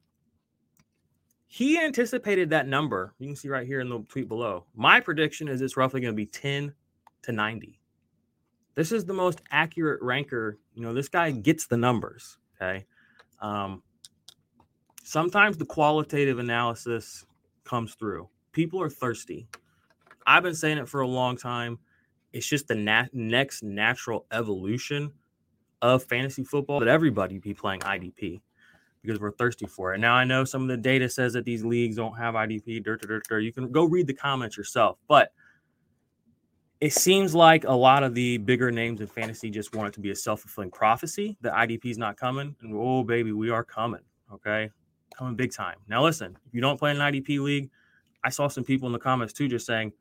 He 1.46 1.80
anticipated 1.80 2.50
that 2.50 2.68
number. 2.68 3.14
You 3.20 3.28
can 3.28 3.38
see 3.38 3.48
right 3.48 3.66
here 3.66 3.80
in 3.80 3.88
the 3.88 4.00
tweet 4.10 4.28
below. 4.28 4.66
My 4.76 5.00
prediction 5.00 5.48
is 5.48 5.62
it's 5.62 5.78
roughly 5.78 6.02
going 6.02 6.14
to 6.14 6.16
be 6.18 6.26
10 6.26 6.74
to 7.22 7.32
90. 7.32 7.80
This 8.76 8.92
is 8.92 9.06
the 9.06 9.14
most 9.14 9.42
accurate 9.50 10.02
ranker. 10.02 10.60
You 10.74 10.82
know, 10.82 10.94
this 10.94 11.08
guy 11.08 11.32
gets 11.32 11.68
the 11.68 11.78
numbers. 11.78 12.38
Okay. 12.62 12.86
Um, 13.40 13.84
sometimes 15.04 15.58
the 15.58 15.66
qualitative 15.66 16.40
analysis 16.40 17.26
comes 17.64 17.96
through. 17.96 18.30
People 18.52 18.82
are 18.82 18.90
thirsty. 18.90 19.48
I've 20.26 20.44
been 20.44 20.56
saying 20.56 20.78
it 20.78 20.90
for 20.90 21.02
a 21.02 21.08
long 21.08 21.38
time. 21.38 21.80
It's 22.34 22.48
just 22.48 22.68
the 22.68 22.76
nat- 22.76 23.14
next 23.14 23.64
natural 23.64 24.26
evolution 24.32 25.12
of 25.82 26.04
fantasy 26.04 26.44
football 26.44 26.80
that 26.80 26.90
everybody 26.90 27.38
be 27.38 27.54
playing 27.54 27.82
IDP 27.82 28.42
because 29.02 29.20
we're 29.20 29.32
thirsty 29.32 29.66
for 29.66 29.94
it. 29.94 30.00
Now 30.00 30.16
I 30.16 30.26
know 30.26 30.44
some 30.44 30.64
of 30.64 30.68
the 30.68 30.78
data 30.78 31.08
says 31.08 31.34
that 31.34 31.46
these 31.46 31.64
leagues 31.64 31.96
don't 31.96 32.18
have 32.18 32.34
IDP. 32.34 32.84
Dirt, 32.84 33.02
dirt, 33.02 33.24
dirt. 33.28 33.40
You 33.40 33.54
can 33.54 33.72
go 33.72 33.86
read 33.86 34.08
the 34.08 34.14
comments 34.14 34.58
yourself, 34.58 34.98
but 35.08 35.32
it 36.80 36.94
seems 36.94 37.34
like 37.34 37.64
a 37.64 37.74
lot 37.74 38.04
of 38.04 38.14
the 38.14 38.38
bigger 38.38 38.72
names 38.72 39.02
in 39.02 39.08
fantasy 39.08 39.50
just 39.50 39.76
want 39.76 39.88
it 39.88 39.94
to 39.94 40.00
be 40.00 40.12
a 40.12 40.16
self-fulfilling 40.16 40.72
prophecy 40.72 41.38
that 41.42 41.54
IDP 41.54 41.86
is 41.86 41.98
not 41.98 42.18
coming. 42.18 42.56
And 42.62 42.74
oh 42.76 43.04
baby, 43.04 43.32
we 43.32 43.50
are 43.50 43.64
coming. 43.64 44.02
Okay. 44.32 44.70
Coming 45.18 45.36
big 45.36 45.52
time. 45.52 45.78
Now 45.88 46.04
listen, 46.04 46.38
if 46.46 46.54
you 46.54 46.62
don't 46.62 46.78
play 46.78 46.92
in 46.92 47.02
an 47.02 47.14
IDP 47.14 47.40
league, 47.40 47.70
I 48.24 48.30
saw 48.30 48.48
some 48.48 48.64
people 48.64 48.88
in 48.88 48.94
the 48.94 49.00
comments 49.00 49.34
too 49.34 49.48
just 49.48 49.66
saying, 49.66 49.92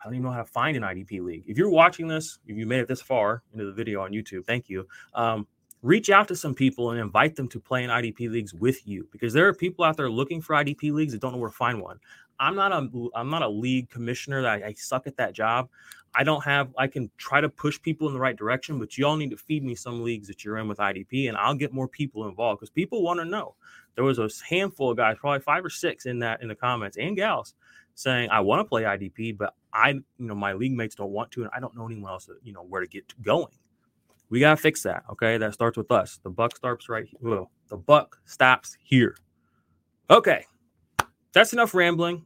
I 0.00 0.04
don't 0.04 0.14
even 0.14 0.24
know 0.24 0.30
how 0.30 0.42
to 0.42 0.44
find 0.44 0.76
an 0.76 0.82
IDP 0.82 1.22
league. 1.22 1.44
If 1.46 1.56
you're 1.56 1.70
watching 1.70 2.06
this, 2.06 2.38
if 2.46 2.56
you 2.56 2.66
made 2.66 2.80
it 2.80 2.88
this 2.88 3.00
far 3.00 3.42
into 3.52 3.64
the 3.64 3.72
video 3.72 4.02
on 4.02 4.12
YouTube, 4.12 4.44
thank 4.44 4.68
you. 4.68 4.86
Um, 5.14 5.46
reach 5.82 6.10
out 6.10 6.28
to 6.28 6.36
some 6.36 6.54
people 6.54 6.90
and 6.90 7.00
invite 7.00 7.36
them 7.36 7.48
to 7.48 7.60
play 7.60 7.84
in 7.84 7.90
IDP 7.90 8.30
leagues 8.30 8.54
with 8.54 8.86
you 8.86 9.08
because 9.12 9.32
there 9.32 9.46
are 9.46 9.54
people 9.54 9.84
out 9.84 9.96
there 9.96 10.10
looking 10.10 10.40
for 10.40 10.54
IDP 10.54 10.92
leagues 10.92 11.12
that 11.12 11.20
don't 11.20 11.32
know 11.32 11.38
where 11.38 11.50
to 11.50 11.56
find 11.56 11.80
one. 11.80 11.98
I'm 12.40 12.54
not 12.54 12.72
a 12.72 12.88
I'm 13.14 13.30
not 13.30 13.42
a 13.42 13.48
league 13.48 13.90
commissioner. 13.90 14.46
I, 14.46 14.56
I 14.56 14.72
suck 14.74 15.06
at 15.06 15.16
that 15.16 15.32
job. 15.32 15.68
I 16.14 16.24
don't 16.24 16.42
have, 16.44 16.70
I 16.78 16.86
can 16.86 17.10
try 17.18 17.40
to 17.40 17.48
push 17.48 17.80
people 17.80 18.08
in 18.08 18.14
the 18.14 18.20
right 18.20 18.36
direction, 18.36 18.78
but 18.78 18.96
y'all 18.96 19.16
need 19.16 19.30
to 19.30 19.36
feed 19.36 19.62
me 19.62 19.74
some 19.74 20.02
leagues 20.02 20.26
that 20.28 20.44
you're 20.44 20.58
in 20.58 20.66
with 20.66 20.78
IDP 20.78 21.28
and 21.28 21.36
I'll 21.36 21.54
get 21.54 21.72
more 21.72 21.88
people 21.88 22.26
involved 22.26 22.60
because 22.60 22.70
people 22.70 23.02
want 23.02 23.20
to 23.20 23.24
know. 23.24 23.54
There 23.94 24.04
was 24.04 24.18
a 24.18 24.28
handful 24.48 24.90
of 24.90 24.96
guys, 24.96 25.16
probably 25.18 25.40
five 25.40 25.64
or 25.64 25.70
six 25.70 26.06
in 26.06 26.18
that 26.20 26.40
in 26.42 26.48
the 26.48 26.54
comments 26.54 26.96
and 26.96 27.14
gals 27.16 27.54
saying, 27.94 28.30
I 28.30 28.40
want 28.40 28.60
to 28.60 28.64
play 28.64 28.84
IDP, 28.84 29.36
but 29.36 29.54
I, 29.72 29.90
you 29.90 30.04
know, 30.18 30.34
my 30.34 30.52
league 30.52 30.72
mates 30.72 30.94
don't 30.94 31.10
want 31.10 31.30
to, 31.32 31.42
and 31.42 31.50
I 31.54 31.60
don't 31.60 31.76
know 31.76 31.86
anyone 31.86 32.10
else, 32.10 32.26
that, 32.26 32.38
you 32.42 32.52
know, 32.52 32.62
where 32.62 32.80
to 32.80 32.86
get 32.86 33.12
going. 33.22 33.52
We 34.30 34.40
got 34.40 34.50
to 34.50 34.56
fix 34.56 34.82
that. 34.82 35.04
Okay. 35.10 35.38
That 35.38 35.54
starts 35.54 35.76
with 35.76 35.90
us. 35.90 36.18
The 36.22 36.30
buck 36.30 36.56
starts 36.56 36.88
right 36.88 37.06
here. 37.20 37.44
The 37.68 37.76
buck 37.76 38.18
stops 38.26 38.76
here. 38.82 39.16
Okay. 40.10 40.44
That's 41.32 41.52
enough 41.52 41.74
rambling. 41.74 42.24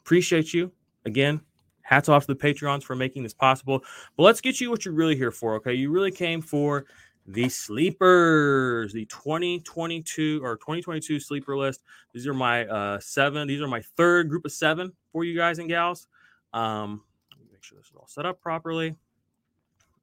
Appreciate 0.00 0.52
you. 0.52 0.72
Again, 1.04 1.40
hats 1.82 2.08
off 2.08 2.26
to 2.26 2.34
the 2.34 2.38
Patreons 2.38 2.82
for 2.82 2.96
making 2.96 3.22
this 3.22 3.34
possible. 3.34 3.82
But 4.16 4.24
let's 4.24 4.40
get 4.40 4.60
you 4.60 4.70
what 4.70 4.84
you're 4.84 4.94
really 4.94 5.16
here 5.16 5.32
for. 5.32 5.54
Okay. 5.56 5.74
You 5.74 5.90
really 5.90 6.10
came 6.10 6.40
for 6.42 6.86
the 7.28 7.48
sleepers, 7.48 8.92
the 8.92 9.04
2022 9.06 10.40
or 10.44 10.56
2022 10.56 11.18
sleeper 11.18 11.56
list. 11.56 11.82
These 12.12 12.26
are 12.26 12.34
my 12.34 12.66
uh, 12.66 13.00
seven. 13.00 13.48
These 13.48 13.60
are 13.60 13.68
my 13.68 13.82
third 13.96 14.28
group 14.28 14.44
of 14.44 14.52
seven 14.52 14.92
for 15.12 15.24
you 15.24 15.36
guys 15.36 15.58
and 15.58 15.68
gals. 15.68 16.06
Um, 16.52 17.02
make 17.50 17.64
sure 17.64 17.78
this 17.78 17.88
is 17.88 17.96
all 17.96 18.06
set 18.06 18.26
up 18.26 18.40
properly. 18.40 18.94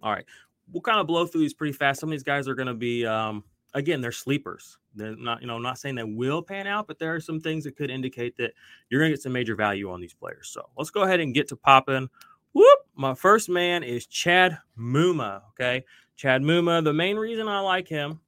All 0.01 0.11
right. 0.11 0.25
We'll 0.71 0.81
kind 0.81 0.99
of 0.99 1.07
blow 1.07 1.25
through 1.25 1.41
these 1.41 1.53
pretty 1.53 1.73
fast. 1.73 1.99
Some 1.99 2.09
of 2.09 2.11
these 2.11 2.23
guys 2.23 2.47
are 2.47 2.55
going 2.55 2.67
to 2.67 2.73
be, 2.73 3.05
um, 3.05 3.43
again, 3.73 4.01
they're 4.01 4.11
sleepers. 4.11 4.77
They're 4.95 5.15
not, 5.15 5.41
you 5.41 5.47
know, 5.47 5.55
I'm 5.55 5.61
not 5.61 5.77
saying 5.77 5.95
they 5.95 6.03
will 6.03 6.41
pan 6.41 6.67
out, 6.67 6.87
but 6.87 6.99
there 6.99 7.13
are 7.13 7.19
some 7.19 7.39
things 7.39 7.63
that 7.65 7.75
could 7.75 7.89
indicate 7.91 8.37
that 8.37 8.53
you're 8.89 9.01
going 9.01 9.11
to 9.11 9.15
get 9.17 9.21
some 9.21 9.33
major 9.33 9.55
value 9.55 9.91
on 9.91 10.01
these 10.01 10.13
players. 10.13 10.49
So 10.49 10.69
let's 10.77 10.89
go 10.89 11.03
ahead 11.03 11.19
and 11.19 11.33
get 11.33 11.47
to 11.49 11.55
popping. 11.55 12.09
Whoop! 12.53 12.79
My 12.95 13.15
first 13.15 13.49
man 13.49 13.83
is 13.83 14.05
Chad 14.05 14.57
Muma. 14.77 15.41
Okay. 15.49 15.83
Chad 16.15 16.41
Muma. 16.41 16.83
The 16.83 16.93
main 16.93 17.17
reason 17.17 17.47
I 17.47 17.59
like 17.59 17.87
him, 17.87 18.19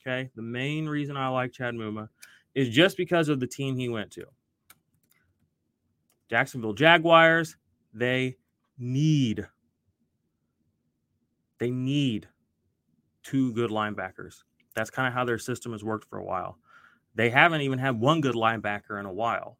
okay, 0.00 0.30
the 0.36 0.42
main 0.42 0.88
reason 0.88 1.16
I 1.16 1.28
like 1.28 1.52
Chad 1.52 1.74
Muma 1.74 2.08
is 2.54 2.68
just 2.68 2.96
because 2.96 3.28
of 3.28 3.40
the 3.40 3.46
team 3.46 3.76
he 3.76 3.88
went 3.88 4.12
to. 4.12 4.24
Jacksonville 6.30 6.72
Jaguars, 6.72 7.56
they 7.92 8.36
need 8.78 9.46
they 11.58 11.70
need 11.70 12.28
two 13.22 13.52
good 13.52 13.70
linebackers. 13.70 14.42
That's 14.74 14.90
kind 14.90 15.08
of 15.08 15.14
how 15.14 15.24
their 15.24 15.38
system 15.38 15.72
has 15.72 15.82
worked 15.82 16.08
for 16.08 16.18
a 16.18 16.24
while. 16.24 16.58
They 17.14 17.30
haven't 17.30 17.62
even 17.62 17.78
had 17.78 17.98
one 17.98 18.20
good 18.20 18.34
linebacker 18.34 19.00
in 19.00 19.06
a 19.06 19.12
while. 19.12 19.56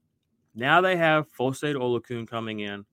Now 0.55 0.81
they 0.81 0.97
have 0.97 1.27
Foyesade 1.33 1.75
Oluokun 1.75 2.29
coming 2.29 2.61
in, 2.61 2.85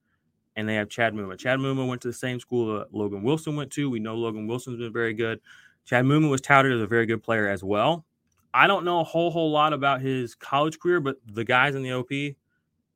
and 0.55 0.67
they 0.67 0.75
have 0.75 0.89
Chad 0.89 1.13
Muma. 1.13 1.37
Chad 1.37 1.59
Muma 1.59 1.87
went 1.87 2.01
to 2.01 2.07
the 2.07 2.13
same 2.13 2.39
school 2.39 2.77
that 2.77 2.93
Logan 2.93 3.23
Wilson 3.23 3.55
went 3.55 3.71
to. 3.71 3.89
We 3.89 3.99
know 3.99 4.15
Logan 4.15 4.47
Wilson's 4.47 4.77
been 4.77 4.93
very 4.93 5.13
good. 5.13 5.39
Chad 5.85 6.05
Muma 6.05 6.29
was 6.29 6.41
touted 6.41 6.71
as 6.71 6.81
a 6.81 6.87
very 6.87 7.05
good 7.05 7.21
player 7.21 7.49
as 7.49 7.63
well. 7.63 8.05
I 8.53 8.67
don't 8.67 8.85
know 8.85 8.99
a 8.99 9.03
whole 9.03 9.31
whole 9.31 9.51
lot 9.51 9.73
about 9.73 10.01
his 10.01 10.35
college 10.35 10.79
career, 10.79 10.99
but 10.99 11.17
the 11.25 11.43
guys 11.43 11.75
in 11.75 11.81
the 11.83 11.93
OP, 11.93 12.11
you 12.11 12.35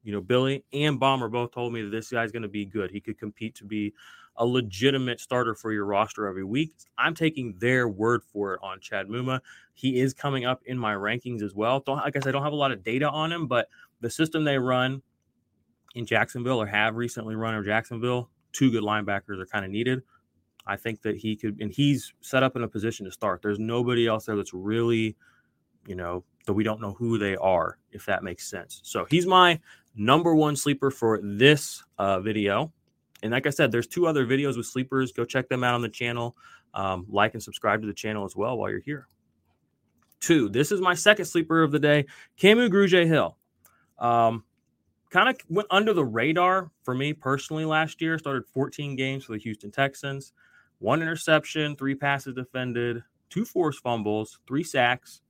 know, 0.05 0.21
Billy 0.21 0.63
and 0.71 0.99
Bomber 0.99 1.29
both 1.29 1.51
told 1.51 1.73
me 1.73 1.81
that 1.81 1.89
this 1.89 2.11
guy's 2.11 2.31
going 2.31 2.43
to 2.43 2.47
be 2.47 2.65
good. 2.65 2.91
He 2.91 3.01
could 3.01 3.17
compete 3.17 3.55
to 3.55 3.65
be 3.65 3.93
a 4.37 4.45
legitimate 4.45 5.19
starter 5.19 5.55
for 5.55 5.71
your 5.71 5.85
roster 5.85 6.27
every 6.27 6.43
week. 6.43 6.73
I'm 6.97 7.15
taking 7.15 7.55
their 7.59 7.87
word 7.87 8.23
for 8.23 8.53
it 8.53 8.59
on 8.61 8.79
Chad 8.79 9.07
Muma. 9.07 9.39
He 9.73 9.99
is 9.99 10.13
coming 10.13 10.45
up 10.45 10.61
in 10.65 10.77
my 10.77 10.93
rankings 10.93 11.41
as 11.41 11.53
well. 11.53 11.79
Don't, 11.79 11.99
I 11.99 12.09
guess 12.09 12.27
I 12.27 12.31
don't 12.31 12.43
have 12.43 12.53
a 12.53 12.57
lot 12.57 12.71
of 12.71 12.83
data 12.83 13.09
on 13.09 13.31
him, 13.31 13.47
but 13.47 13.67
the 14.01 14.09
system 14.09 14.43
they 14.43 14.57
run 14.57 15.01
in 15.95 16.05
Jacksonville 16.05 16.61
or 16.61 16.67
have 16.67 16.95
recently 16.95 17.35
run 17.35 17.55
in 17.55 17.63
Jacksonville, 17.63 18.29
two 18.51 18.71
good 18.71 18.83
linebackers 18.83 19.39
are 19.39 19.45
kind 19.45 19.65
of 19.65 19.71
needed. 19.71 20.03
I 20.65 20.75
think 20.75 21.01
that 21.03 21.15
he 21.15 21.35
could, 21.35 21.61
and 21.61 21.71
he's 21.71 22.13
set 22.21 22.43
up 22.43 22.55
in 22.55 22.63
a 22.63 22.67
position 22.67 23.05
to 23.05 23.11
start. 23.11 23.41
There's 23.41 23.59
nobody 23.59 24.05
else 24.05 24.25
there 24.25 24.35
that's 24.35 24.53
really, 24.53 25.15
you 25.87 25.95
know, 25.95 26.23
that 26.45 26.53
we 26.53 26.63
don't 26.63 26.81
know 26.81 26.93
who 26.93 27.17
they 27.17 27.35
are, 27.37 27.77
if 27.91 28.05
that 28.05 28.23
makes 28.23 28.49
sense. 28.49 28.81
So 28.83 29.05
he's 29.09 29.25
my 29.25 29.59
number 29.95 30.35
one 30.35 30.55
sleeper 30.55 30.91
for 30.91 31.19
this 31.23 31.83
uh, 31.97 32.19
video. 32.19 32.71
And 33.27 33.33
like 33.33 33.45
I 33.45 33.49
said, 33.49 33.73
there's 33.73 33.87
two 33.87 34.07
other 34.07 34.25
videos 34.25 34.55
with 34.55 34.65
sleepers. 34.65 35.11
Go 35.11 35.25
check 35.25 35.49
them 35.49 35.63
out 35.63 35.75
on 35.75 35.81
the 35.81 35.89
channel. 35.89 36.37
Um, 36.73 37.05
like 37.09 37.33
and 37.33 37.43
subscribe 37.43 37.81
to 37.81 37.87
the 37.87 37.93
channel 37.93 38.23
as 38.23 38.35
well 38.37 38.57
while 38.57 38.69
you're 38.69 38.79
here. 38.79 39.07
Two, 40.21 40.47
this 40.47 40.71
is 40.71 40.79
my 40.79 40.93
second 40.93 41.25
sleeper 41.25 41.61
of 41.61 41.71
the 41.71 41.79
day, 41.79 42.05
Kamu 42.39 42.69
Grugier 42.69 43.05
Hill. 43.05 43.37
Um, 43.99 44.45
kind 45.09 45.27
of 45.27 45.35
went 45.49 45.67
under 45.69 45.93
the 45.93 46.05
radar 46.05 46.71
for 46.83 46.93
me 46.93 47.11
personally 47.11 47.65
last 47.65 48.01
year. 48.01 48.17
Started 48.17 48.45
14 48.53 48.95
games 48.95 49.25
for 49.25 49.33
the 49.33 49.39
Houston 49.39 49.71
Texans, 49.71 50.31
one 50.79 51.01
interception, 51.01 51.75
three 51.75 51.95
passes 51.95 52.33
defended, 52.33 53.03
two 53.29 53.43
forced 53.43 53.83
fumbles, 53.83 54.39
three 54.47 54.63
sacks, 54.63 55.21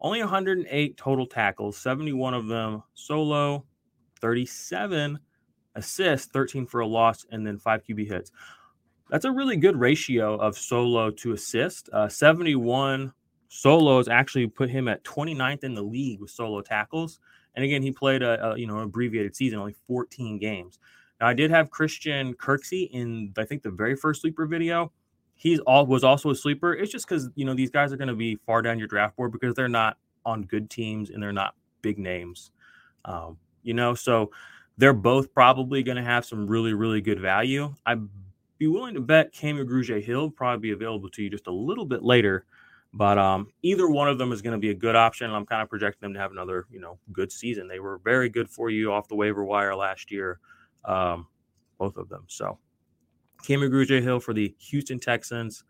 only 0.00 0.20
108 0.20 0.96
total 0.96 1.26
tackles, 1.26 1.76
71 1.76 2.34
of 2.34 2.46
them 2.46 2.82
solo, 2.94 3.64
37 4.20 5.18
assists, 5.74 6.28
13 6.32 6.66
for 6.66 6.80
a 6.80 6.86
loss, 6.86 7.26
and 7.30 7.46
then 7.46 7.58
five 7.58 7.82
QB 7.84 8.08
hits. 8.08 8.30
That's 9.10 9.24
a 9.24 9.32
really 9.32 9.56
good 9.56 9.76
ratio 9.76 10.36
of 10.36 10.56
solo 10.56 11.10
to 11.10 11.32
assist. 11.32 11.88
Uh, 11.92 12.08
71 12.08 13.12
solos 13.48 14.08
actually 14.08 14.46
put 14.46 14.70
him 14.70 14.88
at 14.88 15.04
29th 15.04 15.64
in 15.64 15.74
the 15.74 15.82
league 15.82 16.20
with 16.20 16.30
solo 16.30 16.62
tackles. 16.62 17.20
And 17.54 17.64
again, 17.64 17.82
he 17.82 17.92
played 17.92 18.22
a, 18.22 18.52
a 18.52 18.58
you 18.58 18.66
know 18.66 18.78
abbreviated 18.78 19.36
season, 19.36 19.58
only 19.58 19.74
14 19.86 20.38
games. 20.38 20.78
Now 21.20 21.28
I 21.28 21.34
did 21.34 21.50
have 21.50 21.70
Christian 21.70 22.34
Kirksey 22.34 22.90
in 22.90 23.32
I 23.36 23.44
think 23.44 23.62
the 23.62 23.70
very 23.70 23.94
first 23.94 24.22
sleeper 24.22 24.46
video. 24.46 24.90
He's 25.34 25.58
all 25.60 25.86
was 25.86 26.04
also 26.04 26.30
a 26.30 26.34
sleeper. 26.34 26.72
It's 26.72 26.90
just 26.90 27.06
because 27.06 27.28
you 27.34 27.44
know 27.44 27.54
these 27.54 27.70
guys 27.70 27.92
are 27.92 27.96
going 27.96 28.08
to 28.08 28.14
be 28.14 28.36
far 28.46 28.62
down 28.62 28.78
your 28.78 28.88
draft 28.88 29.16
board 29.16 29.32
because 29.32 29.54
they're 29.54 29.68
not 29.68 29.98
on 30.24 30.42
good 30.44 30.70
teams 30.70 31.10
and 31.10 31.22
they're 31.22 31.32
not 31.32 31.54
big 31.82 31.98
names. 31.98 32.50
Um, 33.04 33.36
you 33.62 33.74
know, 33.74 33.94
so 33.94 34.30
they're 34.82 34.92
both 34.92 35.32
probably 35.32 35.84
going 35.84 35.96
to 35.96 36.02
have 36.02 36.24
some 36.24 36.44
really, 36.44 36.72
really 36.72 37.00
good 37.00 37.20
value. 37.20 37.72
I'd 37.86 38.00
be 38.58 38.66
willing 38.66 38.94
to 38.94 39.00
bet 39.00 39.32
Kamu 39.32 39.64
Grugier 39.64 40.02
Hill 40.02 40.28
probably 40.28 40.58
be 40.60 40.72
available 40.72 41.08
to 41.10 41.22
you 41.22 41.30
just 41.30 41.46
a 41.46 41.52
little 41.52 41.84
bit 41.86 42.02
later. 42.02 42.46
But 42.92 43.16
um, 43.16 43.46
either 43.62 43.88
one 43.88 44.08
of 44.08 44.18
them 44.18 44.32
is 44.32 44.42
going 44.42 44.54
to 44.54 44.58
be 44.58 44.70
a 44.70 44.74
good 44.74 44.96
option. 44.96 45.30
I'm 45.30 45.46
kind 45.46 45.62
of 45.62 45.68
projecting 45.68 46.00
them 46.00 46.14
to 46.14 46.18
have 46.18 46.32
another, 46.32 46.66
you 46.68 46.80
know, 46.80 46.98
good 47.12 47.30
season. 47.30 47.68
They 47.68 47.78
were 47.78 47.98
very 47.98 48.28
good 48.28 48.50
for 48.50 48.70
you 48.70 48.92
off 48.92 49.06
the 49.06 49.14
waiver 49.14 49.44
wire 49.44 49.76
last 49.76 50.10
year, 50.10 50.40
um, 50.84 51.28
both 51.78 51.96
of 51.96 52.08
them. 52.08 52.24
So, 52.26 52.58
Kamu 53.44 53.70
Grugier 53.70 54.02
Hill 54.02 54.18
for 54.18 54.34
the 54.34 54.52
Houston 54.58 54.98
Texans, 54.98 55.62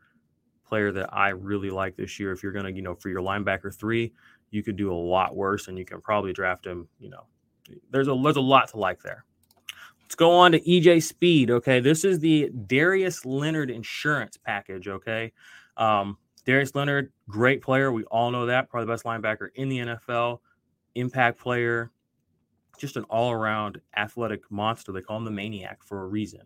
player 0.66 0.90
that 0.90 1.12
I 1.12 1.28
really 1.28 1.68
like 1.68 1.96
this 1.96 2.18
year. 2.18 2.32
If 2.32 2.42
you're 2.42 2.52
going 2.52 2.64
to, 2.64 2.72
you 2.72 2.80
know, 2.80 2.94
for 2.94 3.10
your 3.10 3.20
linebacker 3.20 3.78
three, 3.78 4.14
you 4.50 4.62
could 4.62 4.76
do 4.76 4.90
a 4.90 4.96
lot 4.96 5.36
worse, 5.36 5.68
and 5.68 5.76
you 5.76 5.84
can 5.84 6.00
probably 6.00 6.32
draft 6.32 6.66
him, 6.66 6.88
you 6.98 7.10
know, 7.10 7.26
there's 7.90 8.08
a 8.08 8.20
there's 8.22 8.36
a 8.36 8.40
lot 8.40 8.68
to 8.68 8.78
like 8.78 9.02
there. 9.02 9.24
Let's 10.02 10.14
go 10.14 10.32
on 10.32 10.52
to 10.52 10.60
EJ 10.60 11.02
Speed. 11.02 11.50
Okay, 11.50 11.80
this 11.80 12.04
is 12.04 12.18
the 12.18 12.50
Darius 12.66 13.24
Leonard 13.24 13.70
insurance 13.70 14.36
package. 14.36 14.88
Okay, 14.88 15.32
um, 15.76 16.18
Darius 16.44 16.74
Leonard, 16.74 17.12
great 17.28 17.62
player. 17.62 17.92
We 17.92 18.04
all 18.04 18.30
know 18.30 18.46
that. 18.46 18.68
Probably 18.68 18.86
the 18.86 18.92
best 18.92 19.04
linebacker 19.04 19.48
in 19.54 19.68
the 19.68 19.78
NFL. 19.78 20.40
Impact 20.94 21.38
player. 21.38 21.90
Just 22.78 22.96
an 22.96 23.04
all 23.04 23.30
around 23.30 23.80
athletic 23.96 24.50
monster. 24.50 24.92
They 24.92 25.02
call 25.02 25.18
him 25.18 25.24
the 25.24 25.30
maniac 25.30 25.82
for 25.84 26.02
a 26.02 26.06
reason. 26.06 26.42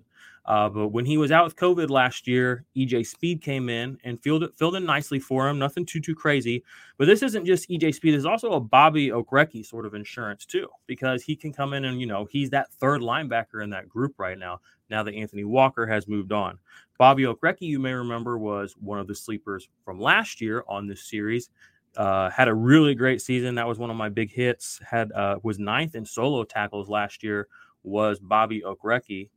Uh, 0.47 0.69
but 0.69 0.89
when 0.89 1.05
he 1.05 1.19
was 1.19 1.33
out 1.33 1.45
with 1.45 1.57
COVID 1.57 1.91
last 1.91 2.29
year, 2.29 2.65
EJ 2.77 3.07
Speed 3.07 3.43
came 3.43 3.69
in 3.69 3.99
and 4.05 4.23
filled 4.23 4.45
it, 4.45 4.55
filled 4.57 4.77
in 4.77 4.85
nicely 4.85 5.19
for 5.19 5.49
him. 5.49 5.59
Nothing 5.59 5.85
too 5.85 6.01
too 6.01 6.15
crazy. 6.15 6.63
But 6.99 7.07
this 7.07 7.23
isn't 7.23 7.47
just 7.47 7.69
EJ 7.69 7.95
Speed. 7.95 8.13
There's 8.13 8.27
also 8.27 8.53
a 8.53 8.61
Bobby 8.61 9.09
Okereke 9.09 9.67
sort 9.67 9.87
of 9.87 9.95
insurance 9.95 10.47
too, 10.47 10.69
because 10.87 11.23
he 11.23 11.35
can 11.35 11.53
come 11.53 11.73
in 11.73 11.85
and 11.85 12.01
you 12.01 12.07
know 12.07 12.27
he's 12.31 12.51
that 12.51 12.73
third 12.73 13.01
linebacker 13.01 13.63
in 13.63 13.71
that 13.71 13.89
group 13.89 14.15
right 14.19 14.39
now. 14.39 14.61
Now 14.89 15.03
that 15.03 15.15
Anthony 15.15 15.43
Walker 15.43 15.85
has 15.85 16.07
moved 16.07 16.31
on, 16.31 16.61
Bobby 16.97 17.25
Okereke, 17.25 17.61
you 17.61 17.81
may 17.81 17.93
remember, 17.93 18.39
was 18.39 18.75
one 18.79 19.01
of 19.01 19.09
the 19.09 19.17
sleepers 19.17 19.69
from 19.85 20.01
last 20.01 20.41
year 20.41 20.63
on 20.69 20.87
this 20.87 21.03
series. 21.03 21.51
Uh, 21.97 22.31
had 22.31 22.49
a 22.49 22.55
really 22.55 22.95
great 22.95 23.23
season. 23.23 23.55
That 23.55 23.67
was 23.67 23.79
one 23.79 23.91
of 23.91 23.97
my 23.97 24.09
big 24.09 24.31
hits. 24.31 24.81
Had 24.89 25.13
uh, 25.13 25.39
was 25.43 25.59
ninth 25.59 25.95
in 25.95 26.05
solo 26.05 26.45
tackles 26.45 26.89
last 26.89 27.23
year. 27.23 27.49
Was 27.83 28.19
Bobby 28.19 28.63
Okereke 28.63 29.29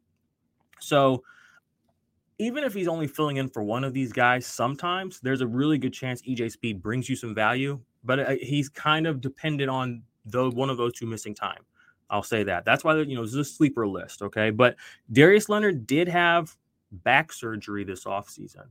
so 0.79 1.23
even 2.37 2.63
if 2.63 2.73
he's 2.73 2.87
only 2.87 3.07
filling 3.07 3.37
in 3.37 3.49
for 3.49 3.61
one 3.61 3.83
of 3.83 3.93
these 3.93 4.13
guys, 4.13 4.45
sometimes 4.45 5.19
there's 5.19 5.41
a 5.41 5.47
really 5.47 5.77
good 5.77 5.93
chance 5.93 6.21
EJ 6.21 6.51
Speed 6.51 6.81
brings 6.81 7.09
you 7.09 7.15
some 7.15 7.35
value, 7.35 7.79
but 8.03 8.19
uh, 8.19 8.35
he's 8.41 8.69
kind 8.69 9.05
of 9.05 9.21
dependent 9.21 9.69
on 9.69 10.03
the 10.25 10.49
one 10.49 10.69
of 10.69 10.77
those 10.77 10.93
two 10.93 11.05
missing 11.05 11.35
time. 11.35 11.61
I'll 12.09 12.23
say 12.23 12.43
that. 12.43 12.65
That's 12.65 12.83
why 12.83 12.95
you 12.97 13.15
know 13.15 13.21
this 13.21 13.33
is 13.33 13.37
a 13.37 13.43
sleeper 13.45 13.87
list, 13.87 14.21
okay? 14.21 14.49
But 14.49 14.77
Darius 15.11 15.49
Leonard 15.49 15.85
did 15.85 16.07
have 16.07 16.55
back 16.91 17.31
surgery 17.31 17.83
this 17.83 18.05
offseason. 18.05 18.67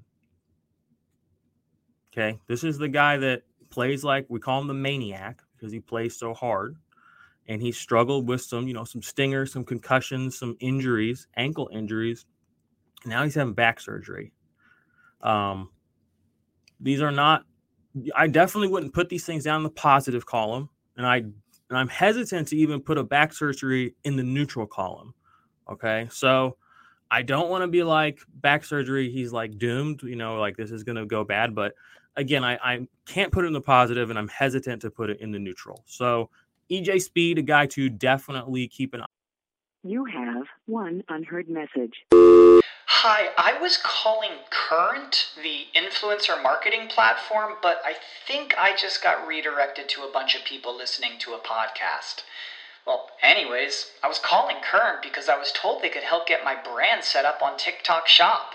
Okay, 2.12 2.40
this 2.48 2.64
is 2.64 2.78
the 2.78 2.88
guy 2.88 3.18
that 3.18 3.42
plays 3.70 4.04
like 4.04 4.26
we 4.28 4.40
call 4.40 4.60
him 4.60 4.68
the 4.68 4.74
maniac 4.74 5.42
because 5.56 5.72
he 5.72 5.80
plays 5.80 6.18
so 6.18 6.34
hard, 6.34 6.76
and 7.46 7.60
he 7.60 7.72
struggled 7.72 8.28
with 8.28 8.40
some 8.40 8.66
you 8.66 8.74
know 8.74 8.84
some 8.84 9.02
stingers, 9.02 9.52
some 9.52 9.64
concussions, 9.64 10.38
some 10.38 10.56
injuries, 10.60 11.26
ankle 11.36 11.68
injuries. 11.72 12.26
Now 13.06 13.24
he's 13.24 13.34
having 13.34 13.54
back 13.54 13.80
surgery. 13.80 14.32
Um, 15.22 15.70
these 16.80 17.02
are 17.02 17.12
not. 17.12 17.44
I 18.14 18.28
definitely 18.28 18.68
wouldn't 18.68 18.94
put 18.94 19.08
these 19.08 19.24
things 19.24 19.44
down 19.44 19.56
in 19.56 19.62
the 19.64 19.70
positive 19.70 20.26
column, 20.26 20.68
and 20.96 21.06
I 21.06 21.24
and 21.68 21.78
I'm 21.78 21.88
hesitant 21.88 22.48
to 22.48 22.56
even 22.56 22.80
put 22.80 22.98
a 22.98 23.04
back 23.04 23.32
surgery 23.32 23.94
in 24.04 24.16
the 24.16 24.22
neutral 24.22 24.66
column. 24.66 25.14
Okay. 25.70 26.08
So 26.10 26.56
I 27.10 27.22
don't 27.22 27.50
want 27.50 27.62
to 27.62 27.68
be 27.68 27.82
like 27.82 28.20
back 28.34 28.64
surgery, 28.64 29.10
he's 29.10 29.32
like 29.32 29.58
doomed, 29.58 30.02
you 30.02 30.16
know, 30.16 30.38
like 30.38 30.56
this 30.56 30.70
is 30.70 30.82
going 30.82 30.96
to 30.96 31.06
go 31.06 31.24
bad. 31.24 31.54
But 31.54 31.74
again, 32.18 32.44
I, 32.44 32.58
I 32.62 32.86
can't 33.06 33.32
put 33.32 33.44
it 33.44 33.48
in 33.48 33.54
the 33.54 33.60
positive 33.60 34.10
and 34.10 34.18
I'm 34.18 34.28
hesitant 34.28 34.82
to 34.82 34.90
put 34.90 35.08
it 35.08 35.20
in 35.20 35.30
the 35.30 35.38
neutral. 35.38 35.84
So 35.86 36.28
EJ 36.70 37.00
Speed, 37.00 37.38
a 37.38 37.42
guy 37.42 37.66
to 37.68 37.88
definitely 37.88 38.68
keep 38.68 38.92
an 38.92 39.02
eye. 39.02 39.06
You 39.84 40.04
have 40.04 40.44
one 40.66 41.04
unheard 41.08 41.48
message. 41.48 41.94
Hi, 42.12 43.28
I 43.38 43.56
was 43.60 43.78
calling 43.80 44.32
Current, 44.50 45.28
the 45.40 45.66
influencer 45.78 46.42
marketing 46.42 46.88
platform, 46.88 47.52
but 47.62 47.80
I 47.84 47.94
think 48.26 48.54
I 48.58 48.74
just 48.76 49.02
got 49.02 49.26
redirected 49.26 49.88
to 49.90 50.02
a 50.02 50.10
bunch 50.12 50.34
of 50.34 50.44
people 50.44 50.76
listening 50.76 51.12
to 51.20 51.34
a 51.34 51.38
podcast. 51.38 52.22
Well, 52.84 53.08
anyways, 53.22 53.92
I 54.02 54.08
was 54.08 54.18
calling 54.18 54.56
Current 54.68 55.02
because 55.02 55.28
I 55.28 55.38
was 55.38 55.52
told 55.52 55.80
they 55.80 55.90
could 55.90 56.02
help 56.02 56.26
get 56.26 56.44
my 56.44 56.56
brand 56.56 57.04
set 57.04 57.24
up 57.24 57.40
on 57.40 57.56
TikTok 57.56 58.08
Shop 58.08 58.54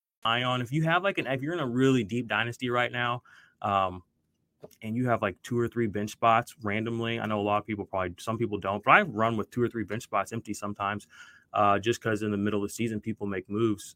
eye 0.23 0.43
on. 0.43 0.61
If 0.61 0.71
you 0.71 0.83
have 0.83 1.03
like 1.03 1.17
an 1.17 1.27
if 1.27 1.41
you're 1.41 1.53
in 1.53 1.59
a 1.59 1.67
really 1.67 2.03
deep 2.03 2.27
dynasty 2.27 2.69
right 2.69 2.91
now, 2.91 3.23
um, 3.61 4.03
and 4.81 4.95
you 4.95 5.07
have 5.07 5.21
like 5.21 5.41
two 5.43 5.59
or 5.59 5.67
three 5.67 5.87
bench 5.87 6.11
spots 6.11 6.55
randomly. 6.61 7.19
I 7.19 7.25
know 7.25 7.39
a 7.39 7.41
lot 7.41 7.57
of 7.57 7.65
people 7.65 7.85
probably 7.85 8.13
some 8.19 8.37
people 8.37 8.57
don't, 8.57 8.83
but 8.83 8.91
I 8.91 9.01
run 9.01 9.37
with 9.37 9.49
two 9.51 9.61
or 9.61 9.67
three 9.67 9.83
bench 9.83 10.03
spots 10.03 10.33
empty 10.33 10.53
sometimes, 10.53 11.07
uh, 11.53 11.79
just 11.79 12.01
because 12.01 12.21
in 12.21 12.31
the 12.31 12.37
middle 12.37 12.63
of 12.63 12.69
the 12.69 12.73
season 12.73 12.99
people 12.99 13.27
make 13.27 13.49
moves. 13.49 13.95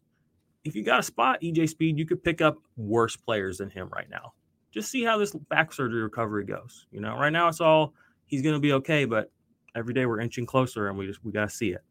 If 0.64 0.76
you 0.76 0.84
got 0.84 1.00
a 1.00 1.04
spot, 1.04 1.42
EJ 1.42 1.70
Speed, 1.70 1.98
you 1.98 2.06
could 2.06 2.24
pick 2.24 2.42
up 2.42 2.58
worse 2.76 3.16
players 3.16 3.60
than 3.60 3.70
him 3.70 3.90
right 3.94 4.10
now. 4.10 4.34
Just 4.72 4.90
see 4.90 5.04
how 5.04 5.18
this 5.18 5.32
back 5.32 5.72
surgery 5.72 6.02
recovery 6.02 6.44
goes. 6.44 6.88
You 6.92 7.02
know, 7.02 7.16
right 7.16 7.30
now 7.30 7.48
it's 7.48 7.62
all 7.62 7.94
he's 8.26 8.42
going 8.42 8.56
to 8.56 8.60
be 8.60 8.74
okay, 8.74 9.06
but 9.06 9.32
every 9.76 9.94
day 9.94 10.06
we're 10.06 10.20
inching 10.20 10.46
closer, 10.46 10.90
and 10.90 10.98
we 10.98 11.06
just 11.06 11.24
we 11.24 11.32
got 11.32 11.50
to 11.50 11.56
see 11.56 11.70
it. 11.70 11.84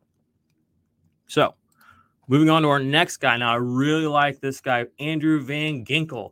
So 1.26 1.54
Moving 2.26 2.48
on 2.48 2.62
to 2.62 2.68
our 2.68 2.78
next 2.78 3.18
guy. 3.18 3.36
Now, 3.36 3.52
I 3.52 3.56
really 3.56 4.06
like 4.06 4.40
this 4.40 4.60
guy, 4.60 4.86
Andrew 4.98 5.40
Van 5.40 5.84
Ginkel. 5.84 6.30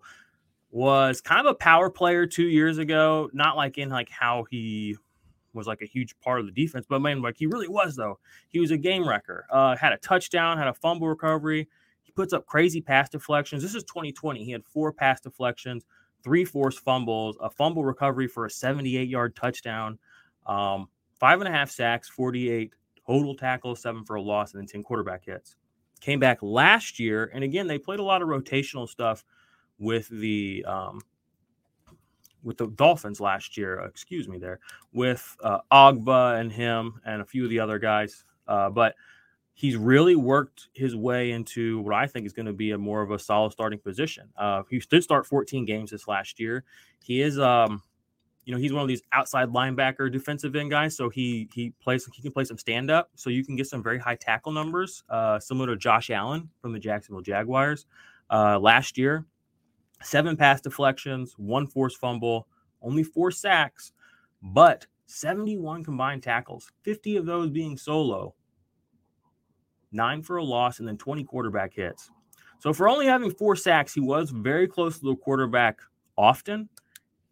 Was 0.70 1.20
kind 1.20 1.46
of 1.46 1.50
a 1.50 1.54
power 1.54 1.90
player 1.90 2.26
two 2.26 2.46
years 2.46 2.78
ago, 2.78 3.28
not 3.34 3.58
like 3.58 3.76
in 3.76 3.90
like 3.90 4.08
how 4.08 4.46
he 4.50 4.96
was 5.52 5.66
like 5.66 5.82
a 5.82 5.86
huge 5.86 6.18
part 6.20 6.40
of 6.40 6.46
the 6.46 6.52
defense, 6.52 6.86
but 6.88 7.00
man, 7.02 7.20
like 7.20 7.36
he 7.36 7.44
really 7.44 7.68
was 7.68 7.94
though. 7.94 8.18
He 8.48 8.58
was 8.58 8.70
a 8.70 8.78
game 8.78 9.06
wrecker. 9.06 9.44
Uh, 9.50 9.76
had 9.76 9.92
a 9.92 9.98
touchdown, 9.98 10.56
had 10.56 10.68
a 10.68 10.72
fumble 10.72 11.08
recovery. 11.08 11.68
He 12.02 12.12
puts 12.12 12.32
up 12.32 12.46
crazy 12.46 12.80
pass 12.80 13.10
deflections. 13.10 13.62
This 13.62 13.74
is 13.74 13.84
2020. 13.84 14.42
He 14.42 14.50
had 14.50 14.64
four 14.64 14.94
pass 14.94 15.20
deflections, 15.20 15.84
three 16.24 16.46
forced 16.46 16.80
fumbles, 16.80 17.36
a 17.42 17.50
fumble 17.50 17.84
recovery 17.84 18.26
for 18.26 18.46
a 18.46 18.50
78 18.50 19.10
yard 19.10 19.36
touchdown, 19.36 19.98
um, 20.46 20.88
five 21.20 21.40
and 21.42 21.48
a 21.48 21.52
half 21.52 21.70
sacks, 21.70 22.08
48 22.08 22.72
total 23.06 23.36
tackles, 23.36 23.82
seven 23.82 24.06
for 24.06 24.16
a 24.16 24.22
loss, 24.22 24.54
and 24.54 24.62
then 24.62 24.66
10 24.66 24.82
quarterback 24.84 25.26
hits 25.26 25.56
came 26.02 26.18
back 26.18 26.38
last 26.42 26.98
year, 26.98 27.30
and 27.32 27.42
again 27.42 27.66
they 27.66 27.78
played 27.78 28.00
a 28.00 28.04
lot 28.04 28.20
of 28.20 28.28
rotational 28.28 28.88
stuff 28.88 29.24
with 29.78 30.08
the 30.08 30.64
um, 30.68 31.00
with 32.42 32.58
the 32.58 32.66
Dolphins 32.66 33.20
last 33.20 33.56
year. 33.56 33.80
Uh, 33.80 33.86
excuse 33.86 34.28
me, 34.28 34.36
there 34.36 34.58
with 34.92 35.36
uh, 35.42 35.60
Ogbah 35.72 36.40
and 36.40 36.52
him 36.52 37.00
and 37.06 37.22
a 37.22 37.24
few 37.24 37.44
of 37.44 37.50
the 37.50 37.60
other 37.60 37.78
guys, 37.78 38.24
uh, 38.48 38.68
but 38.68 38.94
he's 39.54 39.76
really 39.76 40.16
worked 40.16 40.68
his 40.72 40.96
way 40.96 41.30
into 41.30 41.80
what 41.80 41.94
I 41.94 42.06
think 42.06 42.26
is 42.26 42.32
going 42.32 42.46
to 42.46 42.52
be 42.52 42.72
a 42.72 42.78
more 42.78 43.02
of 43.02 43.10
a 43.10 43.18
solid 43.18 43.52
starting 43.52 43.78
position. 43.78 44.28
Uh, 44.36 44.62
he 44.68 44.78
did 44.78 45.04
start 45.04 45.26
14 45.26 45.64
games 45.64 45.90
this 45.90 46.08
last 46.08 46.40
year. 46.40 46.64
He 47.00 47.22
is 47.22 47.38
um, 47.38 47.82
you 48.44 48.52
know 48.52 48.58
he's 48.58 48.72
one 48.72 48.82
of 48.82 48.88
these 48.88 49.02
outside 49.12 49.48
linebacker 49.48 50.10
defensive 50.10 50.56
end 50.56 50.70
guys 50.70 50.96
so 50.96 51.08
he 51.08 51.48
he 51.54 51.70
plays 51.82 52.08
he 52.12 52.22
can 52.22 52.32
play 52.32 52.44
some 52.44 52.58
stand 52.58 52.90
up 52.90 53.10
so 53.14 53.30
you 53.30 53.44
can 53.44 53.56
get 53.56 53.66
some 53.66 53.82
very 53.82 53.98
high 53.98 54.16
tackle 54.16 54.52
numbers 54.52 55.04
uh, 55.10 55.38
similar 55.38 55.68
to 55.68 55.76
josh 55.76 56.10
allen 56.10 56.48
from 56.60 56.72
the 56.72 56.78
jacksonville 56.78 57.22
jaguars. 57.22 57.86
Uh, 58.30 58.58
last 58.58 58.96
year 58.96 59.26
seven 60.02 60.36
pass 60.36 60.60
deflections 60.60 61.34
one 61.36 61.66
forced 61.66 61.98
fumble 61.98 62.48
only 62.80 63.02
four 63.02 63.30
sacks 63.30 63.92
but 64.42 64.86
71 65.06 65.84
combined 65.84 66.22
tackles 66.22 66.70
50 66.82 67.16
of 67.16 67.26
those 67.26 67.50
being 67.50 67.76
solo 67.76 68.34
nine 69.92 70.22
for 70.22 70.38
a 70.38 70.44
loss 70.44 70.78
and 70.78 70.88
then 70.88 70.96
20 70.96 71.24
quarterback 71.24 71.74
hits. 71.74 72.10
So 72.58 72.72
for 72.72 72.88
only 72.88 73.06
having 73.06 73.30
four 73.30 73.56
sacks 73.56 73.94
he 73.94 74.00
was 74.00 74.30
very 74.30 74.66
close 74.66 74.98
to 74.98 75.04
the 75.04 75.16
quarterback 75.16 75.80
often 76.16 76.68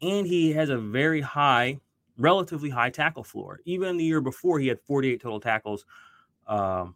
and 0.02 0.26
he 0.26 0.52
has 0.52 0.70
a 0.70 0.78
very 0.78 1.20
high, 1.20 1.80
relatively 2.16 2.70
high 2.70 2.90
tackle 2.90 3.24
floor. 3.24 3.60
Even 3.64 3.96
the 3.96 4.04
year 4.04 4.20
before, 4.20 4.58
he 4.58 4.68
had 4.68 4.80
48 4.80 5.20
total 5.20 5.40
tackles, 5.40 5.84
um, 6.46 6.94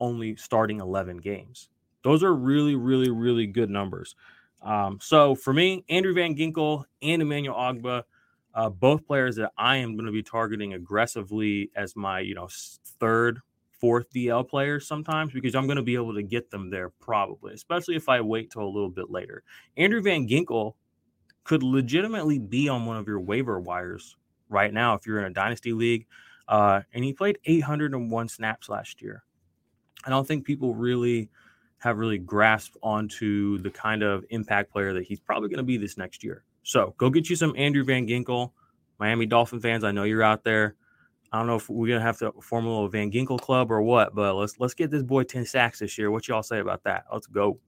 only 0.00 0.36
starting 0.36 0.80
11 0.80 1.18
games. 1.18 1.68
Those 2.02 2.22
are 2.22 2.34
really, 2.34 2.74
really, 2.74 3.10
really 3.10 3.46
good 3.46 3.70
numbers. 3.70 4.16
Um, 4.62 4.98
so 5.00 5.34
for 5.34 5.52
me, 5.52 5.84
Andrew 5.88 6.14
Van 6.14 6.34
Ginkel 6.36 6.84
and 7.02 7.22
Emmanuel 7.22 7.56
Ogbah, 7.56 8.02
uh, 8.54 8.68
both 8.68 9.06
players 9.06 9.36
that 9.36 9.52
I 9.56 9.76
am 9.76 9.94
going 9.96 10.06
to 10.06 10.12
be 10.12 10.22
targeting 10.22 10.74
aggressively 10.74 11.70
as 11.74 11.96
my, 11.96 12.20
you 12.20 12.34
know, 12.34 12.48
third, 13.00 13.40
fourth 13.70 14.08
DL 14.12 14.48
players 14.48 14.86
sometimes 14.86 15.32
because 15.32 15.56
I'm 15.56 15.66
going 15.66 15.76
to 15.76 15.82
be 15.82 15.96
able 15.96 16.14
to 16.14 16.22
get 16.22 16.50
them 16.50 16.70
there 16.70 16.90
probably, 17.00 17.54
especially 17.54 17.96
if 17.96 18.08
I 18.08 18.20
wait 18.20 18.50
till 18.50 18.62
a 18.62 18.64
little 18.64 18.90
bit 18.90 19.10
later. 19.10 19.42
Andrew 19.76 20.00
Van 20.00 20.28
Ginkel 20.28 20.74
could 21.44 21.62
legitimately 21.62 22.38
be 22.38 22.68
on 22.68 22.86
one 22.86 22.96
of 22.96 23.06
your 23.06 23.20
waiver 23.20 23.58
wires 23.60 24.16
right 24.48 24.72
now 24.72 24.94
if 24.94 25.06
you're 25.06 25.18
in 25.18 25.24
a 25.24 25.30
dynasty 25.30 25.72
league. 25.72 26.06
Uh, 26.48 26.82
and 26.92 27.04
he 27.04 27.12
played 27.12 27.38
801 27.44 28.28
snaps 28.28 28.68
last 28.68 29.00
year. 29.00 29.24
I 30.04 30.10
don't 30.10 30.26
think 30.26 30.44
people 30.44 30.74
really 30.74 31.30
have 31.78 31.98
really 31.98 32.18
grasped 32.18 32.76
onto 32.82 33.58
the 33.58 33.70
kind 33.70 34.02
of 34.02 34.24
impact 34.30 34.72
player 34.72 34.92
that 34.92 35.04
he's 35.04 35.20
probably 35.20 35.48
going 35.48 35.58
to 35.58 35.64
be 35.64 35.76
this 35.76 35.96
next 35.96 36.22
year. 36.22 36.44
So 36.62 36.94
go 36.98 37.10
get 37.10 37.28
you 37.28 37.36
some 37.36 37.54
Andrew 37.56 37.84
Van 37.84 38.06
Ginkel, 38.06 38.52
Miami 38.98 39.26
Dolphin 39.26 39.60
fans. 39.60 39.82
I 39.82 39.90
know 39.90 40.04
you're 40.04 40.22
out 40.22 40.44
there. 40.44 40.76
I 41.32 41.38
don't 41.38 41.46
know 41.46 41.56
if 41.56 41.68
we're 41.70 41.88
gonna 41.88 42.00
have 42.00 42.18
to 42.18 42.32
form 42.42 42.66
a 42.66 42.68
little 42.68 42.88
Van 42.88 43.10
Ginkel 43.10 43.40
club 43.40 43.72
or 43.72 43.80
what, 43.80 44.14
but 44.14 44.34
let's 44.34 44.60
let's 44.60 44.74
get 44.74 44.90
this 44.90 45.02
boy 45.02 45.22
10 45.22 45.46
sacks 45.46 45.78
this 45.78 45.96
year. 45.96 46.10
What 46.10 46.28
y'all 46.28 46.42
say 46.42 46.58
about 46.58 46.84
that? 46.84 47.04
Let's 47.10 47.26
go. 47.26 47.58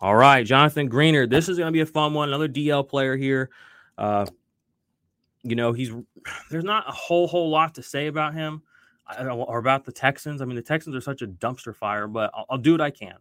All 0.00 0.16
right, 0.16 0.44
Jonathan 0.46 0.88
Greenard. 0.88 1.30
This 1.30 1.48
is 1.48 1.58
going 1.58 1.68
to 1.68 1.72
be 1.72 1.80
a 1.80 1.86
fun 1.86 2.14
one. 2.14 2.28
Another 2.28 2.48
DL 2.48 2.88
player 2.88 3.16
here. 3.16 3.50
Uh, 3.98 4.26
you 5.42 5.56
know, 5.56 5.72
he's 5.72 5.90
there's 6.50 6.64
not 6.64 6.88
a 6.88 6.92
whole 6.92 7.26
whole 7.26 7.50
lot 7.50 7.74
to 7.74 7.82
say 7.82 8.06
about 8.06 8.34
him 8.34 8.62
or 9.18 9.58
about 9.58 9.84
the 9.84 9.92
Texans. 9.92 10.40
I 10.40 10.44
mean, 10.44 10.56
the 10.56 10.62
Texans 10.62 10.94
are 10.94 11.00
such 11.00 11.22
a 11.22 11.26
dumpster 11.26 11.74
fire, 11.74 12.06
but 12.06 12.30
I'll, 12.34 12.46
I'll 12.50 12.58
do 12.58 12.72
what 12.72 12.80
I 12.80 12.90
can. 12.90 13.16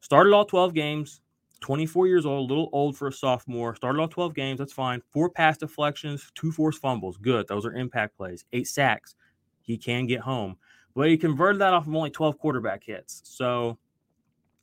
Started 0.00 0.32
all 0.32 0.44
12 0.44 0.74
games, 0.74 1.20
24 1.60 2.06
years 2.06 2.26
old, 2.26 2.50
a 2.50 2.52
little 2.52 2.70
old 2.72 2.96
for 2.96 3.08
a 3.08 3.12
sophomore. 3.12 3.74
Started 3.76 4.00
all 4.00 4.08
12 4.08 4.34
games, 4.34 4.58
that's 4.58 4.72
fine. 4.72 5.02
Four 5.12 5.30
pass 5.30 5.58
deflections, 5.58 6.30
two 6.34 6.50
forced 6.50 6.80
fumbles, 6.80 7.18
good. 7.18 7.46
Those 7.48 7.66
are 7.66 7.74
impact 7.74 8.16
plays. 8.16 8.44
Eight 8.52 8.66
sacks, 8.66 9.14
he 9.60 9.76
can 9.76 10.06
get 10.06 10.20
home. 10.20 10.56
But 10.94 11.08
he 11.08 11.16
converted 11.16 11.60
that 11.60 11.72
off 11.72 11.86
of 11.86 11.94
only 11.94 12.10
12 12.10 12.38
quarterback 12.38 12.82
hits. 12.84 13.20
So 13.24 13.78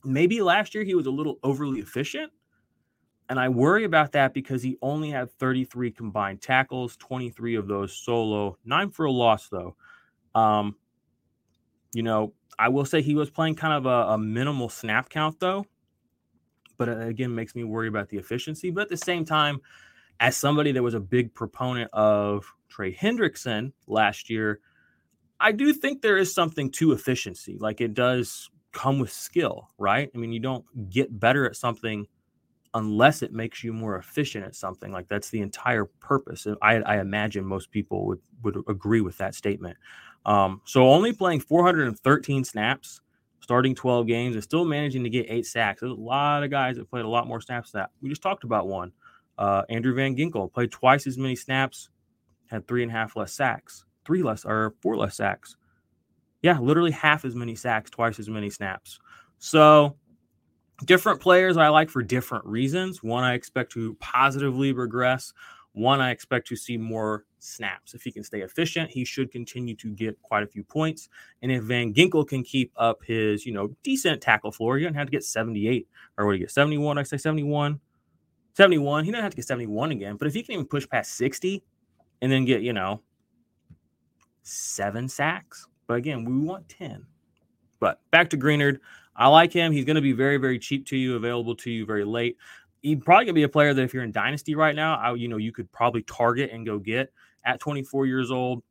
maybe 0.08 0.42
last 0.42 0.74
year 0.74 0.84
he 0.84 0.96
was 0.96 1.06
a 1.06 1.12
little 1.12 1.38
overly 1.44 1.80
efficient. 1.80 2.32
And 3.30 3.40
I 3.40 3.50
worry 3.50 3.84
about 3.84 4.14
that 4.14 4.34
because 4.34 4.64
he 4.64 4.78
only 4.82 5.10
had 5.10 5.32
33 5.34 5.92
combined 5.92 6.42
tackles, 6.42 6.96
23 6.96 7.56
of 7.56 7.68
those 7.68 7.94
solo, 7.94 8.58
nine 8.64 8.90
for 8.90 9.06
a 9.06 9.12
loss, 9.12 9.50
though. 9.50 9.76
Um, 10.34 10.78
you 11.94 12.04
know, 12.04 12.34
I 12.58 12.70
will 12.70 12.86
say 12.86 13.02
he 13.02 13.16
was 13.16 13.30
playing 13.30 13.56
kind 13.56 13.74
of 13.74 13.86
a, 13.86 14.14
a 14.14 14.18
minimal 14.18 14.70
snap 14.70 15.10
count, 15.10 15.40
though. 15.42 15.66
But 16.78 16.88
uh, 16.88 17.00
again, 17.00 17.36
makes 17.36 17.54
me 17.54 17.66
worry 17.66 17.90
about 17.90 18.08
the 18.08 18.18
efficiency. 18.18 18.72
But 18.72 18.84
at 18.84 18.90
the 18.90 18.98
same 18.98 19.26
time, 19.26 19.60
as 20.20 20.38
somebody 20.38 20.72
that 20.72 20.82
was 20.82 20.94
a 20.94 21.00
big 21.00 21.34
proponent 21.34 21.92
of 21.92 22.46
Trey 22.70 22.94
Hendrickson 22.94 23.74
last 23.88 24.30
year, 24.30 24.62
I 25.40 25.52
do 25.52 25.74
think 25.74 26.02
there 26.02 26.18
is 26.18 26.34
something 26.34 26.72
to 26.72 26.94
efficiency. 26.94 27.58
Like 27.60 27.82
it 27.82 27.94
does 27.94 28.50
come 28.78 29.00
with 29.00 29.12
skill, 29.12 29.70
right? 29.78 30.10
I 30.14 30.18
mean, 30.18 30.32
you 30.32 30.40
don't 30.40 30.66
get 30.90 31.20
better 31.20 31.46
at 31.46 31.56
something 31.56 32.08
unless 32.74 33.24
it 33.24 33.34
makes 33.34 33.64
you 33.64 33.74
more 33.74 33.98
efficient 33.98 34.46
at 34.46 34.56
something. 34.56 34.92
Like 34.92 35.08
that's 35.08 35.30
the 35.30 35.42
entire 35.42 35.86
purpose. 35.86 36.46
I, 36.62 36.76
I 36.76 37.00
imagine 37.00 37.46
most 37.46 37.72
people 37.72 38.06
would 38.06 38.20
would 38.44 38.58
agree 38.68 39.02
with 39.02 39.18
that 39.18 39.36
statement. 39.36 39.78
Um, 40.26 40.62
so 40.66 40.88
only 40.88 41.14
playing 41.14 41.40
413 41.40 42.44
snaps, 42.44 43.02
starting 43.40 43.74
12 43.74 44.06
games, 44.06 44.36
and 44.36 44.44
still 44.44 44.66
managing 44.66 45.04
to 45.04 45.10
get 45.10 45.26
eight 45.30 45.46
sacks. 45.46 45.80
There's 45.82 45.94
a 45.94 45.96
lot 45.96 46.44
of 46.44 46.52
guys 46.52 46.76
that 46.76 46.90
played 46.90 47.06
a 47.06 47.10
lot 47.10 47.28
more 47.28 47.42
snaps 47.42 47.72
than 47.72 47.82
that. 47.82 47.92
We 48.02 48.10
just 48.10 48.22
talked 48.22 48.44
about 48.44 48.68
one. 48.68 48.92
Uh, 49.38 49.64
Andrew 49.70 49.96
Van 49.96 50.16
Ginkel 50.16 50.52
played 50.52 50.72
twice 50.72 51.08
as 51.08 51.18
many 51.18 51.36
snaps, 51.36 51.90
had 52.48 52.68
three 52.68 52.84
and 52.84 52.92
a 52.92 52.96
half 52.96 53.16
less 53.16 53.34
sacks 53.34 53.86
three 54.08 54.24
less 54.24 54.46
or 54.46 54.74
four 54.82 54.98
less 54.98 55.18
sacks. 55.18 55.58
Yeah, 56.42 56.60
literally 56.60 56.92
half 56.92 57.26
as 57.26 57.36
many 57.36 57.56
sacks, 57.56 57.90
twice 57.90 58.20
as 58.20 58.30
many 58.30 58.50
snaps. 58.50 59.00
So, 59.40 59.96
different 60.86 61.20
players 61.20 61.58
I 61.58 61.70
like 61.70 61.90
for 61.90 62.04
different 62.04 62.46
reasons. 62.46 63.02
One 63.02 63.24
I 63.24 63.34
expect 63.34 63.72
to 63.74 63.96
positively 64.00 64.72
regress. 64.74 65.34
One 65.74 66.02
I 66.02 66.12
expect 66.12 66.48
to 66.48 66.56
see 66.56 66.78
more 66.78 67.26
snaps. 67.40 67.94
If 67.94 68.04
he 68.04 68.12
can 68.12 68.24
stay 68.24 68.42
efficient, 68.42 68.90
he 68.90 69.06
should 69.06 69.32
continue 69.32 69.76
to 69.76 69.92
get 69.94 70.20
quite 70.22 70.44
a 70.44 70.48
few 70.48 70.64
points. 70.64 71.10
And 71.42 71.52
if 71.52 71.64
Van 71.64 71.94
Ginkel 71.94 72.28
can 72.28 72.44
keep 72.44 72.72
up 72.78 73.00
his, 73.04 73.46
you 73.46 73.54
know, 73.54 73.76
decent 73.84 74.22
tackle 74.22 74.52
floor, 74.52 74.78
he 74.78 74.84
doesn't 74.84 74.96
have 74.96 75.08
to 75.08 75.12
get 75.12 75.24
78 75.24 75.88
or 76.18 76.26
what 76.26 76.32
do 76.34 76.38
you 76.38 76.44
get 76.44 76.52
71? 76.52 76.98
I 76.98 77.04
say 77.04 77.18
71. 77.18 77.80
71. 78.54 79.06
He 79.06 79.12
doesn't 79.12 79.24
have 79.24 79.32
to 79.32 79.36
get 79.36 79.46
71 79.46 79.92
again. 79.92 80.18
But 80.18 80.28
if 80.28 80.34
he 80.34 80.42
can 80.42 80.54
even 80.54 80.66
push 80.66 80.88
past 80.90 81.16
60 81.16 81.64
and 82.22 82.32
then 82.32 82.46
get, 82.46 82.62
you 82.62 82.74
know, 82.74 83.02
seven 84.42 85.08
sacks. 85.08 85.68
But 85.88 85.96
again, 85.96 86.26
we 86.26 86.46
want 86.46 86.70
10. 86.70 87.06
But 87.80 88.00
back 88.12 88.30
to 88.32 88.38
Greenard. 88.38 88.80
I 89.16 89.28
like 89.30 89.52
him. 89.52 89.72
He's 89.72 89.86
going 89.86 89.96
to 89.96 90.02
be 90.02 90.12
very, 90.12 90.38
very 90.38 90.60
cheap 90.60 90.86
to 90.88 90.98
you, 90.98 91.16
available 91.16 91.56
to 91.56 91.72
you 91.72 91.86
very 91.86 92.06
late. 92.06 92.38
He's 92.82 92.98
probably 93.04 93.26
going 93.26 93.34
to 93.34 93.40
be 93.40 93.44
a 93.44 93.50
player 93.50 93.74
that 93.74 93.82
if 93.82 93.94
you're 93.94 94.04
in 94.04 94.12
Dynasty 94.12 94.54
right 94.54 94.76
now, 94.76 94.96
I, 94.96 95.14
you 95.16 95.28
know, 95.28 95.38
you 95.38 95.52
could 95.52 95.72
probably 95.72 96.04
target 96.04 96.52
and 96.52 96.66
go 96.66 96.78
get 96.78 97.12
at 97.44 97.60
24 97.60 98.06
years 98.06 98.30
old. 98.30 98.62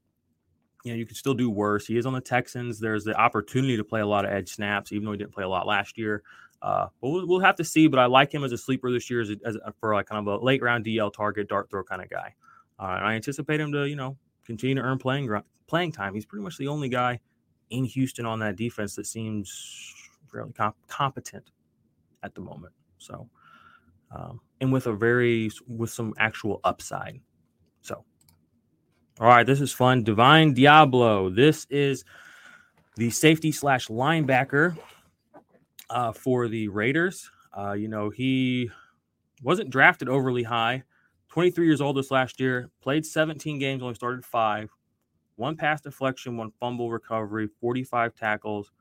You 0.85 0.93
know, 0.93 0.99
you 0.99 1.07
could 1.07 1.17
still 1.17 1.35
do 1.35 1.51
worse. 1.51 1.87
He 1.87 1.97
is 1.97 2.07
on 2.07 2.13
the 2.13 2.21
Texans. 2.21 2.79
There's 2.79 3.03
the 3.03 3.19
opportunity 3.19 3.77
to 3.77 3.83
play 3.83 4.01
a 4.01 4.07
lot 4.07 4.25
of 4.25 4.31
edge 4.31 4.51
snaps, 4.51 4.93
even 4.93 5.05
though 5.05 5.13
he 5.13 5.19
didn't 5.19 5.35
play 5.35 5.43
a 5.43 5.49
lot 5.49 5.67
last 5.67 5.99
year. 5.99 6.23
Uh, 6.63 6.87
but 7.01 7.09
we'll, 7.09 7.27
we'll, 7.27 7.41
have 7.41 7.57
to 7.57 7.65
see. 7.65 7.89
But 7.89 7.99
I 7.99 8.07
like 8.07 8.33
him 8.33 8.45
as 8.45 8.53
a 8.53 8.59
sleeper 8.59 8.91
this 8.93 9.11
year, 9.11 9.21
as, 9.21 9.31
a, 9.31 9.37
as 9.45 9.57
a, 9.57 9.73
for 9.81 9.95
like 9.95 10.07
kind 10.07 10.27
of 10.27 10.41
a 10.41 10.45
late 10.45 10.63
round 10.63 10.85
DL 10.85 11.13
target, 11.13 11.49
dart 11.49 11.69
throw 11.71 11.83
kind 11.83 12.03
of 12.03 12.09
guy. 12.09 12.35
Uh, 12.79 12.83
I 12.83 13.15
anticipate 13.15 13.59
him 13.59 13.73
to, 13.73 13.85
you 13.89 13.97
know, 13.97 14.17
continue 14.47 14.77
to 14.77 14.83
earn 14.83 14.99
playing 14.99 15.29
playing 15.67 15.93
time. 15.93 16.15
He's 16.15 16.27
pretty 16.27 16.43
much 16.43 16.57
the 16.59 16.69
only 16.69 16.89
guy 16.89 17.21
in 17.71 17.85
Houston 17.85 18.27
on 18.27 18.39
that 18.41 18.57
defense 18.57 18.95
that 18.97 19.07
seems 19.07 19.95
fairly 20.31 20.53
comp- 20.53 20.77
competent 20.89 21.51
at 22.23 22.35
the 22.35 22.41
moment. 22.41 22.73
So, 22.99 23.29
um, 24.15 24.41
and 24.61 24.73
with 24.73 24.87
a 24.87 24.93
very 24.93 25.51
with 25.67 25.91
some 25.91 26.15
actual 26.19 26.61
upside. 26.65 27.21
So, 27.83 28.05
all 29.21 29.29
right, 29.29 29.47
this 29.47 29.61
is 29.61 29.73
fun. 29.73 30.05
Divine 30.05 30.55
Deablo. 30.55 31.35
This 31.35 31.67
is 31.71 32.05
the 32.97 33.11
safety 33.11 33.53
slash 33.53 33.89
linebacker 33.89 34.77
uh, 35.91 36.13
for 36.13 36.49
the 36.49 36.69
Raiders. 36.69 37.31
Uh, 37.57 37.73
you 37.73 37.89
know, 37.89 38.11
he 38.11 38.71
wasn't 39.43 39.71
drafted 39.71 40.09
overly 40.09 40.43
high. 40.43 40.83
23 41.37 41.67
years 41.67 41.83
old 41.83 41.99
this 41.99 42.11
last 42.11 42.41
year, 42.41 42.71
played 42.81 43.05
17 43.05 43.59
games, 43.59 43.83
only 43.83 43.95
started 43.95 44.25
five, 44.25 44.71
one 45.35 45.55
pass 45.55 45.83
deflection, 45.83 46.39
one 46.39 46.51
fumble 46.59 46.91
recovery, 46.91 47.47
45 47.61 48.15
tackles, 48.15 48.73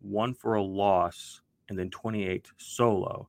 one 0.00 0.32
for 0.32 0.54
a 0.54 0.62
loss, 0.62 1.42
and 1.68 1.78
then 1.78 1.90
28 1.90 2.48
solo. 2.56 3.28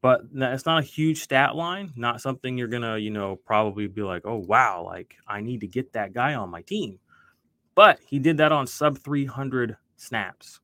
But 0.00 0.20
it's 0.32 0.64
not 0.64 0.78
a 0.78 0.86
huge 0.86 1.22
stat 1.24 1.56
line, 1.56 1.92
not 1.96 2.20
something 2.20 2.56
you're 2.56 2.68
going 2.68 2.84
to, 2.84 3.00
you 3.00 3.10
know, 3.10 3.34
probably 3.34 3.88
be 3.88 4.02
like, 4.02 4.22
oh, 4.26 4.44
wow, 4.46 4.84
like 4.84 5.16
I 5.26 5.40
need 5.40 5.62
to 5.62 5.66
get 5.66 5.92
that 5.94 6.12
guy 6.12 6.34
on 6.34 6.50
my 6.50 6.62
team. 6.62 7.00
But 7.74 7.98
he 8.06 8.20
did 8.20 8.36
that 8.36 8.52
on 8.52 8.68
sub 8.68 8.96
300 8.96 9.76
snaps. 9.96 10.60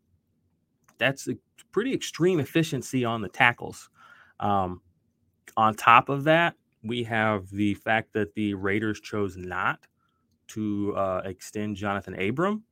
That's 0.98 1.26
a 1.26 1.32
pretty 1.72 1.94
extreme 1.94 2.38
efficiency 2.38 3.04
on 3.04 3.22
the 3.22 3.28
tackles. 3.28 3.90
Um, 4.38 4.82
on 5.56 5.74
top 5.74 6.10
of 6.10 6.22
that, 6.24 6.54
we 6.82 7.02
have 7.04 7.48
the 7.50 7.74
fact 7.74 8.12
that 8.14 8.34
the 8.34 8.54
Raiders 8.54 9.00
chose 9.00 9.36
not 9.36 9.86
to 10.48 10.94
uh, 10.96 11.22
extend 11.24 11.76
Jonathan 11.76 12.20
Abram, 12.20 12.64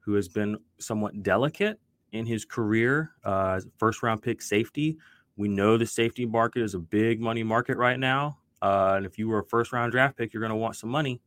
who 0.00 0.14
has 0.14 0.28
been 0.28 0.58
somewhat 0.78 1.22
delicate 1.22 1.78
in 2.12 2.26
his 2.26 2.44
career, 2.44 3.12
uh, 3.24 3.60
first 3.78 4.02
round 4.02 4.22
pick 4.22 4.42
safety. 4.42 4.98
We 5.36 5.48
know 5.48 5.78
the 5.78 5.86
safety 5.86 6.26
market 6.26 6.62
is 6.62 6.74
a 6.74 6.78
big 6.78 7.20
money 7.20 7.42
market 7.42 7.78
right 7.78 7.98
now. 7.98 8.38
Uh, 8.60 8.94
and 8.96 9.06
if 9.06 9.18
you 9.18 9.28
were 9.28 9.40
a 9.40 9.44
first 9.44 9.72
round 9.72 9.92
draft 9.92 10.16
pick, 10.16 10.32
you're 10.32 10.42
going 10.42 10.50
to 10.50 10.56
want 10.56 10.76
some 10.76 10.90
money, 10.90 11.20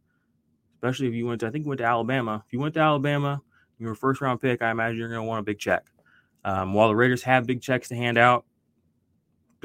especially 0.75 1.07
if 1.07 1.13
you 1.13 1.25
went 1.25 1.39
to, 1.41 1.47
I 1.47 1.49
think 1.49 1.65
you 1.65 1.69
went 1.69 1.79
to 1.79 1.85
Alabama. 1.85 2.43
If 2.45 2.53
you 2.53 2.59
went 2.59 2.75
to 2.75 2.81
Alabama, 2.81 3.41
you 3.79 3.87
were 3.87 3.93
a 3.93 3.95
first 3.97 4.21
round 4.21 4.41
pick, 4.41 4.61
I 4.61 4.71
imagine 4.71 4.97
you're 4.97 5.09
going 5.09 5.21
to 5.21 5.27
want 5.27 5.39
a 5.39 5.43
big 5.43 5.59
check. 5.59 5.85
Um, 6.45 6.73
while 6.73 6.87
the 6.87 6.95
Raiders 6.95 7.23
have 7.23 7.47
big 7.47 7.61
checks 7.61 7.87
to 7.89 7.95
hand 7.95 8.17
out, 8.17 8.45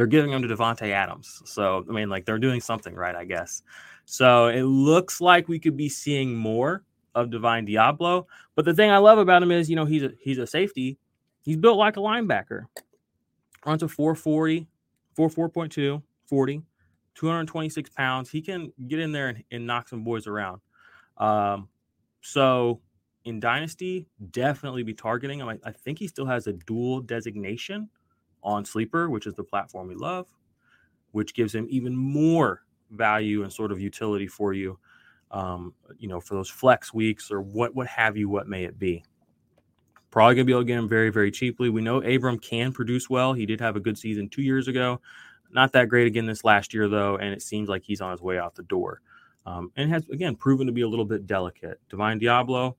they're 0.01 0.07
giving 0.07 0.31
them 0.31 0.41
to 0.41 0.49
Davante 0.49 0.93
Adams. 0.93 1.43
So 1.45 1.85
I 1.87 1.93
mean, 1.93 2.09
like 2.09 2.25
they're 2.25 2.39
doing 2.39 2.63
something 2.63 2.95
right, 2.95 3.15
I 3.15 3.27
guess. 3.27 3.63
So 4.07 4.47
it 4.47 4.63
looks 4.63 5.21
like 5.21 5.47
we 5.47 5.59
could 5.59 5.77
be 5.77 5.91
seeing 5.91 6.35
more 6.35 6.85
of 7.15 7.29
Divine 7.29 7.67
Deablo. 7.67 8.25
But 8.55 8.65
the 8.65 8.73
thing 8.73 8.91
I 8.91 8.97
love 8.97 9.19
about 9.19 9.43
him 9.43 9.51
is, 9.51 9.69
you 9.69 9.77
know, 9.77 9.85
he's 9.85 10.05
a 10.05 10.13
he's 10.19 10.39
a 10.39 10.47
safety. 10.47 10.97
He's 11.43 11.59
built 11.59 11.77
like 11.77 11.99
a 11.99 12.01
linebacker. 12.01 12.65
Runs 13.67 13.83
a 13.83 13.89
440, 13.89 14.67
44.2, 15.19 16.03
40, 16.25 16.63
226 17.15 17.91
pounds. 17.91 18.31
He 18.31 18.41
can 18.41 18.73
get 18.89 19.01
in 19.01 19.13
there 19.13 19.29
and, 19.29 19.45
and 19.51 19.67
knock 19.67 19.91
some 19.91 20.03
boys 20.03 20.27
around. 20.27 20.63
Um, 21.19 21.69
so 22.23 22.81
in 23.27 23.39
Dynasty, 23.39 24.07
definitely 24.31 24.83
be 24.83 24.95
targeting 24.95 25.41
him. 25.41 25.49
I, 25.51 25.59
I 25.63 25.73
think 25.73 25.99
he 25.99 26.09
still 26.09 26.25
has 26.25 26.47
a 26.47 26.55
dual 26.55 27.03
designation 27.03 27.91
on 28.43 28.65
Sleeper, 28.65 29.11
which 29.11 29.27
is 29.27 29.35
the 29.35 29.45
platform 29.45 29.89
we 29.89 29.95
love, 29.95 30.27
which 31.13 31.35
gives 31.35 31.55
him 31.55 31.67
even 31.71 31.97
more 31.97 32.65
value 32.91 33.43
and 33.43 33.53
sort 33.53 33.73
of 33.73 33.81
utility 33.81 34.27
for 34.27 34.53
you, 34.53 34.79
um, 35.31 35.75
you 35.99 36.09
know, 36.09 36.21
for 36.21 36.35
those 36.35 36.49
flex 36.49 36.93
weeks 36.93 37.31
or 37.31 37.41
what 37.41 37.75
what 37.75 37.87
have 37.87 38.17
you, 38.17 38.29
what 38.29 38.49
may 38.49 38.65
it 38.65 38.79
be. 38.79 39.05
Probably 40.11 40.35
gonna 40.35 40.45
be 40.45 40.53
able 40.53 40.63
to 40.63 40.67
get 40.67 40.79
him 40.79 40.89
very, 40.89 41.11
very 41.11 41.31
cheaply. 41.31 41.71
We 41.71 41.83
know 41.83 42.03
Abram 42.03 42.39
can 42.39 42.73
produce 42.73 43.09
well. 43.09 43.33
He 43.33 43.47
did 43.47 43.61
have 43.61 43.77
a 43.77 43.81
good 43.81 43.97
season 43.97 44.29
two 44.29 44.43
years 44.43 44.67
ago. 44.67 45.01
Not 45.53 45.73
that 45.73 45.89
great 45.89 46.07
again 46.07 46.27
this 46.27 46.45
last 46.45 46.75
year, 46.75 46.89
though, 46.89 47.17
and 47.17 47.33
it 47.33 47.43
seems 47.43 47.69
like 47.69 47.83
he's 47.85 48.01
on 48.01 48.13
his 48.13 48.21
way 48.21 48.39
out 48.39 48.55
the 48.55 48.63
door. 48.65 49.01
Um, 49.47 49.73
and 49.77 49.91
has 49.91 50.09
again 50.11 50.37
proven 50.37 50.67
to 50.67 50.73
be 50.73 50.83
a 50.83 50.89
little 50.89 51.05
bit 51.05 51.27
delicate. 51.27 51.81
Divine 51.89 52.21
Deablo, 52.21 52.75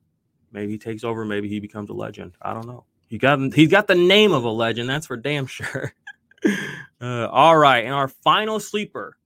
maybe 0.52 0.74
he 0.74 0.78
takes 0.78 1.04
over, 1.04 1.26
maybe 1.26 1.50
he 1.50 1.60
becomes 1.60 1.90
a 1.90 1.94
legend. 1.94 2.36
I 2.42 2.54
don't 2.54 2.68
know. 2.68 2.86
He 3.12 3.18
got 3.18 3.54
he's 3.54 3.70
got 3.70 3.88
the 3.88 3.96
name 3.96 4.32
of 4.32 4.46
a 4.46 4.50
legend. 4.50 4.90
That's 4.90 5.08
for 5.08 5.18
damn 5.18 5.46
sure. 5.46 5.94
uh, 7.02 7.28
all 7.28 7.58
right, 7.58 7.84
and 7.84 7.94
our 7.94 8.08
final 8.08 8.58
sleeper, 8.62 9.18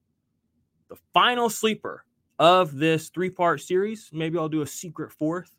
the 0.90 0.96
final 1.14 1.52
sleeper 1.52 2.04
of 2.40 2.76
this 2.76 3.10
three 3.10 3.30
part 3.30 3.62
series. 3.62 4.10
Maybe 4.12 4.40
I'll 4.40 4.50
do 4.50 4.64
a 4.64 4.68
secret 4.68 5.12
fourth. 5.12 5.52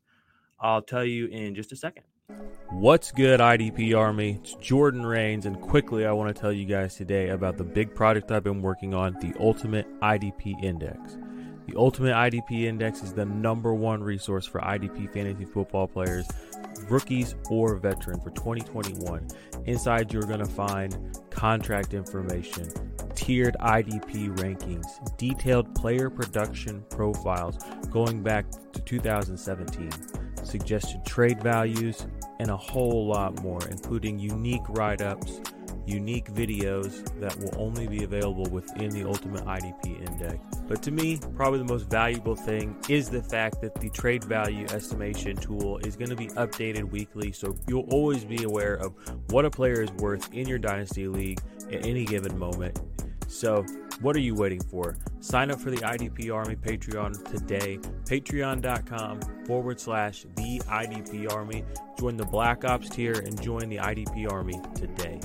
I'll 0.59 0.83
tell 0.83 1.05
you 1.05 1.27
in 1.27 1.55
just 1.55 1.71
a 1.71 1.77
second. 1.77 2.03
What's 2.71 3.13
good, 3.13 3.39
IDP 3.39 3.97
Army? 3.97 4.41
It's 4.43 4.55
Jordan 4.55 5.07
Rains, 5.07 5.47
and 5.47 5.61
quickly, 5.61 6.05
I 6.05 6.11
want 6.11 6.35
to 6.35 6.41
tell 6.41 6.51
you 6.51 6.67
guys 6.67 6.97
today 6.97 7.29
about 7.29 7.59
the 7.59 7.65
big 7.65 7.95
project 7.95 8.33
I've 8.33 8.43
been 8.43 8.61
working 8.61 8.93
on 8.93 9.13
the 9.21 9.35
Ultimate 9.39 9.87
IDP 10.01 10.65
Index. 10.65 11.17
The 11.69 11.77
Ultimate 11.77 12.15
IDP 12.15 12.63
Index 12.63 13.03
is 13.03 13.13
the 13.13 13.25
number 13.25 13.75
one 13.75 14.03
resource 14.03 14.47
for 14.47 14.61
IDP 14.61 15.13
fantasy 15.13 15.45
football 15.45 15.87
players, 15.87 16.27
rookies 16.91 17.35
or 17.51 17.77
veterans 17.77 18.23
for 18.23 18.31
2021. 18.31 19.29
Inside, 19.67 20.13
you're 20.13 20.23
going 20.23 20.41
to 20.41 20.45
find 20.45 21.19
contract 21.31 21.95
information, 21.95 22.69
tiered 23.15 23.57
IDP 23.61 24.37
rankings, 24.39 25.17
detailed 25.17 25.75
player 25.75 26.09
production 26.11 26.85
profiles 26.91 27.59
going 27.91 28.23
back 28.23 28.47
to 28.73 28.81
2017, 28.81 29.91
suggested 30.43 31.05
trade 31.05 31.43
values, 31.43 32.07
and 32.39 32.51
a 32.51 32.57
whole 32.57 33.07
lot 33.07 33.43
more, 33.43 33.61
including 33.71 34.19
unique 34.19 34.69
write 34.69 35.01
ups, 35.01 35.41
unique 35.87 36.33
videos 36.33 37.05
that 37.21 37.37
will 37.39 37.55
only 37.57 37.87
be 37.87 38.05
available 38.05 38.47
within 38.51 38.91
the 38.91 39.05
Ultimate 39.05 39.45
IDP 39.45 40.07
Index. 40.07 40.39
But 40.69 40.83
to 40.83 40.91
me, 40.91 41.21
probably 41.37 41.59
the 41.59 41.73
most 41.73 41.89
valuable 41.89 42.37
thing 42.37 42.77
is 42.89 43.09
the 43.09 43.23
fact 43.23 43.61
that 43.61 43.75
the 43.81 43.89
trade 43.91 44.25
value 44.25 44.67
estimation 44.67 45.37
tool 45.37 45.79
is 45.79 45.97
going 45.97 46.11
to 46.11 46.17
be 46.17 46.29
updated 46.29 46.91
weekly, 46.91 47.33
so 47.33 47.57
you'll 47.67 47.89
always 47.91 48.25
be 48.25 48.43
aware 48.43 48.75
of 48.75 48.95
what 49.31 49.45
a 49.45 49.51
player 49.51 49.83
is 49.83 49.91
worth 49.93 50.33
in 50.33 50.49
your 50.49 50.59
Dynasty 50.59 51.09
League 51.09 51.41
at 51.71 51.87
any 51.87 52.05
given 52.05 52.39
moment. 52.39 52.81
So, 53.29 53.65
what 54.01 54.15
are 54.15 54.21
you 54.21 54.35
waiting 54.35 54.61
for? 54.61 54.97
Sign 55.21 55.51
up 55.51 55.61
for 55.61 55.71
the 55.71 55.79
IDP 55.79 56.33
Army 56.33 56.55
Patreon 56.55 57.29
today. 57.31 57.79
Patreon.com 58.05 59.21
forward 59.47 59.81
slash 59.81 60.25
the 60.37 60.61
IDP 60.61 61.33
Army. 61.33 61.65
Join 61.99 62.17
the 62.17 62.27
Black 62.27 62.65
Ops 62.65 62.89
tier 62.89 63.15
and 63.15 63.41
join 63.41 63.69
the 63.69 63.79
IDP 63.79 64.31
Army 64.31 64.61
today. 64.75 65.21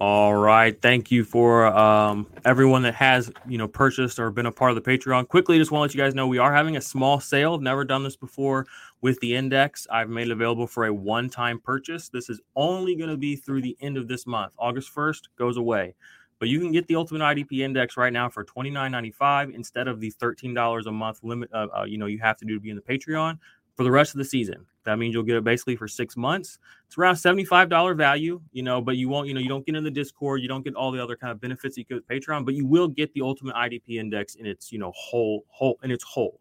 All 0.00 0.34
right. 0.34 0.80
Thank 0.82 1.12
you 1.12 1.22
for 1.22 1.66
um, 1.66 2.26
everyone 2.44 2.82
that 2.82 2.94
has, 2.94 3.30
you 3.48 3.58
know, 3.58 3.68
purchased 3.68 4.18
or 4.18 4.30
been 4.32 4.46
a 4.46 4.52
part 4.52 4.72
of 4.72 4.74
the 4.74 4.82
Patreon. 4.82 5.28
Quickly, 5.28 5.56
just 5.56 5.70
want 5.70 5.80
to 5.80 5.82
let 5.82 5.94
you 5.94 6.04
guys 6.04 6.16
know 6.16 6.26
we 6.26 6.38
are 6.38 6.52
having 6.52 6.76
a 6.76 6.80
small 6.80 7.20
sale. 7.20 7.58
Never 7.58 7.84
done 7.84 8.02
this 8.02 8.16
before 8.16 8.66
with 9.02 9.20
the 9.20 9.36
index. 9.36 9.86
I've 9.92 10.08
made 10.08 10.26
it 10.26 10.32
available 10.32 10.66
for 10.66 10.86
a 10.86 10.92
one-time 10.92 11.60
purchase. 11.60 12.08
This 12.08 12.28
is 12.28 12.40
only 12.56 12.96
going 12.96 13.10
to 13.10 13.16
be 13.16 13.36
through 13.36 13.62
the 13.62 13.76
end 13.80 13.96
of 13.96 14.08
this 14.08 14.26
month. 14.26 14.52
August 14.58 14.92
1st 14.92 15.20
goes 15.38 15.56
away. 15.58 15.94
But 16.40 16.48
you 16.48 16.58
can 16.58 16.72
get 16.72 16.88
the 16.88 16.96
Ultimate 16.96 17.22
IDP 17.22 17.60
Index 17.60 17.96
right 17.96 18.12
now 18.12 18.28
for 18.28 18.44
$29.95 18.44 19.54
instead 19.54 19.86
of 19.86 20.00
the 20.00 20.10
$13 20.20 20.86
a 20.86 20.90
month 20.90 21.20
limit. 21.22 21.50
Uh, 21.54 21.68
uh, 21.78 21.84
you 21.84 21.98
know, 21.98 22.06
you 22.06 22.18
have 22.18 22.36
to 22.38 22.44
do 22.44 22.54
to 22.54 22.60
be 22.60 22.70
in 22.70 22.76
the 22.76 22.82
Patreon 22.82 23.38
for 23.76 23.84
the 23.84 23.90
rest 23.92 24.12
of 24.12 24.18
the 24.18 24.24
season. 24.24 24.66
That 24.84 24.98
means 24.98 25.14
you'll 25.14 25.24
get 25.24 25.36
it 25.36 25.44
basically 25.44 25.76
for 25.76 25.88
six 25.88 26.16
months. 26.16 26.58
It's 26.86 26.98
around 26.98 27.14
$75 27.14 27.96
value, 27.96 28.40
you 28.52 28.62
know, 28.62 28.80
but 28.80 28.96
you 28.96 29.08
won't, 29.08 29.28
you 29.28 29.34
know, 29.34 29.40
you 29.40 29.48
don't 29.48 29.64
get 29.64 29.74
in 29.74 29.84
the 29.84 29.90
Discord, 29.90 30.42
you 30.42 30.48
don't 30.48 30.62
get 30.62 30.74
all 30.74 30.90
the 30.90 31.02
other 31.02 31.16
kind 31.16 31.30
of 31.30 31.40
benefits 31.40 31.76
you 31.76 31.84
with 31.90 32.06
Patreon, 32.06 32.44
but 32.44 32.54
you 32.54 32.66
will 32.66 32.88
get 32.88 33.12
the 33.14 33.22
ultimate 33.22 33.54
IDP 33.54 33.98
index 33.98 34.34
in 34.34 34.46
its, 34.46 34.70
you 34.70 34.78
know, 34.78 34.92
whole, 34.94 35.44
whole 35.48 35.78
in 35.82 35.90
its 35.90 36.04
whole. 36.04 36.40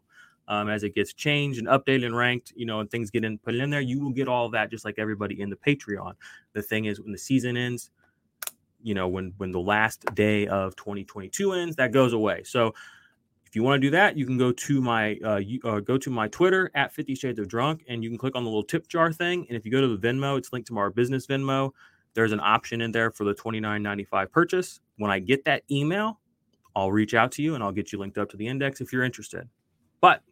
Um, 0.49 0.67
as 0.67 0.83
it 0.83 0.93
gets 0.93 1.13
changed 1.13 1.57
and 1.57 1.69
updated 1.69 2.05
and 2.05 2.17
ranked, 2.17 2.51
you 2.53 2.65
know, 2.65 2.81
and 2.81 2.91
things 2.91 3.09
get 3.09 3.23
in 3.23 3.37
put 3.37 3.55
in 3.55 3.69
there, 3.69 3.79
you 3.79 4.01
will 4.01 4.11
get 4.11 4.27
all 4.27 4.49
that 4.49 4.69
just 4.69 4.83
like 4.83 4.95
everybody 4.97 5.39
in 5.39 5.49
the 5.49 5.55
Patreon. 5.55 6.15
The 6.51 6.61
thing 6.61 6.83
is, 6.83 6.99
when 6.99 7.13
the 7.13 7.17
season 7.17 7.55
ends, 7.55 7.91
you 8.81 8.93
know, 8.93 9.07
when 9.07 9.33
when 9.37 9.53
the 9.53 9.61
last 9.61 10.03
day 10.15 10.47
of 10.47 10.75
2022 10.75 11.53
ends, 11.53 11.77
that 11.77 11.93
goes 11.93 12.11
away. 12.11 12.43
So 12.43 12.73
if 13.53 13.55
you 13.55 13.61
want 13.61 13.79
to 13.79 13.87
do 13.87 13.91
that, 13.91 14.17
you 14.17 14.25
can 14.25 14.35
go 14.35 14.51
to 14.51 14.81
my 14.81 15.15
uh, 15.23 15.35
you, 15.35 15.59
uh, 15.63 15.79
go 15.79 15.95
to 15.95 16.09
my 16.09 16.27
Twitter 16.29 16.71
at 16.73 16.91
Fifty 16.91 17.13
Shades 17.13 17.37
of 17.37 17.47
Drunk, 17.47 17.83
and 17.87 18.03
you 18.03 18.09
can 18.09 18.17
click 18.17 18.35
on 18.35 18.43
the 18.43 18.49
little 18.49 18.63
tip 18.63 18.87
jar 18.87 19.13
thing. 19.13 19.45
And 19.47 19.55
if 19.55 19.63
you 19.63 19.71
go 19.71 19.79
to 19.79 19.95
the 19.95 20.07
Venmo, 20.07 20.39
it's 20.39 20.51
linked 20.51 20.69
to 20.69 20.77
our 20.79 20.89
business 20.89 21.27
Venmo. 21.27 21.69
There's 22.15 22.31
an 22.31 22.39
option 22.39 22.81
in 22.81 22.91
there 22.91 23.11
for 23.11 23.25
the 23.25 23.33
twenty 23.35 23.59
nine 23.59 23.83
ninety 23.83 24.05
five 24.05 24.31
purchase. 24.31 24.79
When 24.97 25.11
I 25.11 25.19
get 25.19 25.45
that 25.45 25.61
email, 25.69 26.19
I'll 26.75 26.91
reach 26.91 27.13
out 27.13 27.31
to 27.33 27.43
you 27.43 27.53
and 27.53 27.63
I'll 27.63 27.71
get 27.71 27.93
you 27.93 27.99
linked 27.99 28.17
up 28.17 28.31
to 28.31 28.37
the 28.37 28.47
index 28.47 28.81
if 28.81 28.91
you're 28.91 29.03
interested. 29.03 29.47
But 30.01 30.23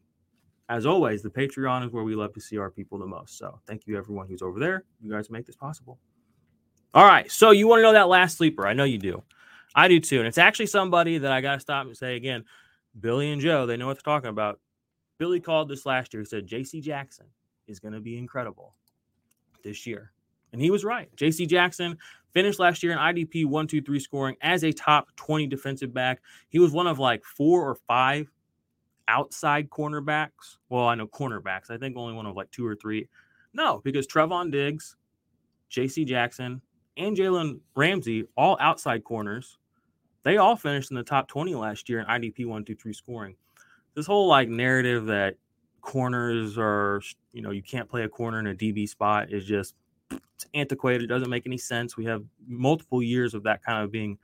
as 0.68 0.88
always, 0.88 1.22
the 1.22 1.30
Patreon 1.30 1.86
is 1.86 1.92
where 1.92 2.04
we 2.04 2.16
love 2.16 2.34
to 2.34 2.42
see 2.42 2.58
our 2.58 2.72
people 2.72 2.98
the 2.98 3.06
most. 3.06 3.38
So 3.38 3.60
thank 3.68 3.86
you 3.86 4.00
everyone 4.00 4.30
who's 4.30 4.42
over 4.42 4.60
there. 4.60 4.84
You 5.00 5.12
guys 5.12 5.30
make 5.30 5.46
this 5.46 5.56
possible. 5.56 6.00
All 6.96 7.06
right. 7.06 7.32
So 7.32 7.52
you 7.52 7.68
want 7.68 7.82
to 7.82 7.84
know 7.84 7.94
that 7.94 8.08
last 8.08 8.38
sleeper? 8.38 8.66
I 8.66 8.74
know 8.74 8.84
you 8.84 8.98
do. 8.98 9.22
I 9.76 9.90
do 9.90 10.00
too. 10.00 10.18
And 10.18 10.28
it's 10.28 10.40
actually 10.40 10.66
somebody 10.66 11.20
that 11.20 11.32
I 11.32 11.42
got 11.42 11.54
to 11.54 11.60
stop 11.60 11.86
and 11.86 11.96
say 11.96 12.16
again 12.16 12.46
Billy 13.00 13.32
and 13.32 13.42
Joe, 13.42 13.66
they 13.66 13.78
know 13.78 13.88
what 13.88 13.98
they're 13.98 14.14
talking 14.14 14.30
about. 14.30 14.60
Billy 15.18 15.40
called 15.40 15.70
this 15.70 15.86
last 15.86 16.14
year. 16.14 16.22
He 16.22 16.26
said 16.26 16.48
J.C. 16.48 16.82
Jackson 16.82 17.28
is 17.68 17.80
going 17.80 17.94
to 17.94 18.00
be 18.00 18.18
incredible 18.18 18.76
this 19.64 19.86
year. 19.86 20.12
And 20.52 20.62
he 20.62 20.72
was 20.72 20.84
right. 20.84 21.16
J.C. 21.16 21.46
Jackson 21.46 21.98
finished 22.34 22.60
last 22.60 22.84
year 22.84 22.92
in 22.92 22.98
IDP 22.98 23.46
1 23.46 23.68
2 23.68 23.82
3 23.82 24.00
scoring 24.00 24.36
as 24.42 24.64
a 24.64 24.72
top 24.72 25.08
20 25.16 25.48
defensive 25.48 25.94
back. 25.94 26.22
He 26.50 26.60
was 26.60 26.72
one 26.72 26.88
of 26.88 27.00
like 27.00 27.24
four 27.24 27.68
or 27.68 27.76
five 27.88 28.30
outside 29.08 29.70
cornerbacks. 29.70 30.58
Well, 30.70 30.88
I 30.88 30.96
know 30.96 31.08
cornerbacks. 31.08 31.70
I 31.70 31.78
think 31.78 31.96
only 31.96 32.14
one 32.14 32.26
of 32.26 32.36
like 32.36 32.52
two 32.52 32.66
or 32.66 32.76
three. 32.76 33.08
No, 33.54 33.82
because 33.84 34.08
Trevon 34.08 34.52
Diggs, 34.52 34.96
J.C. 35.70 36.06
Jackson, 36.06 36.62
and 36.98 37.16
Jalen 37.16 37.60
Ramsey, 37.76 38.26
all 38.36 38.58
outside 38.60 39.04
corners, 39.04 39.58
they 40.24 40.38
all 40.38 40.56
finished 40.56 40.92
in 40.92 40.98
the 40.98 41.04
top 41.04 41.28
20 41.28 41.56
last 41.56 41.90
year 41.90 42.00
in 42.00 42.06
IDP 42.06 42.46
1 42.46 42.66
2 42.66 42.76
3 42.76 42.94
scoring. 42.94 43.36
This 43.96 44.06
whole 44.06 44.28
like 44.28 44.50
narrative 44.50 45.06
that 45.08 45.36
corners 45.82 46.58
are, 46.58 47.02
you 47.34 47.42
know, 47.42 47.52
you 47.52 47.64
can't 47.64 47.90
play 47.90 48.04
a 48.04 48.10
corner 48.10 48.40
in 48.40 48.48
a 48.48 48.54
DB 48.54 48.88
spot 48.88 49.32
is 49.32 49.46
just 49.46 49.76
it's 50.12 50.48
antiquated. 50.54 51.04
It 51.04 51.08
doesn't 51.08 51.30
make 51.30 51.46
any 51.46 51.58
sense. 51.58 51.98
We 51.98 52.06
have 52.06 52.24
multiple 52.48 53.02
years 53.04 53.34
of 53.34 53.44
that 53.44 53.64
kind 53.64 53.84
of 53.84 53.92
being 53.92 54.18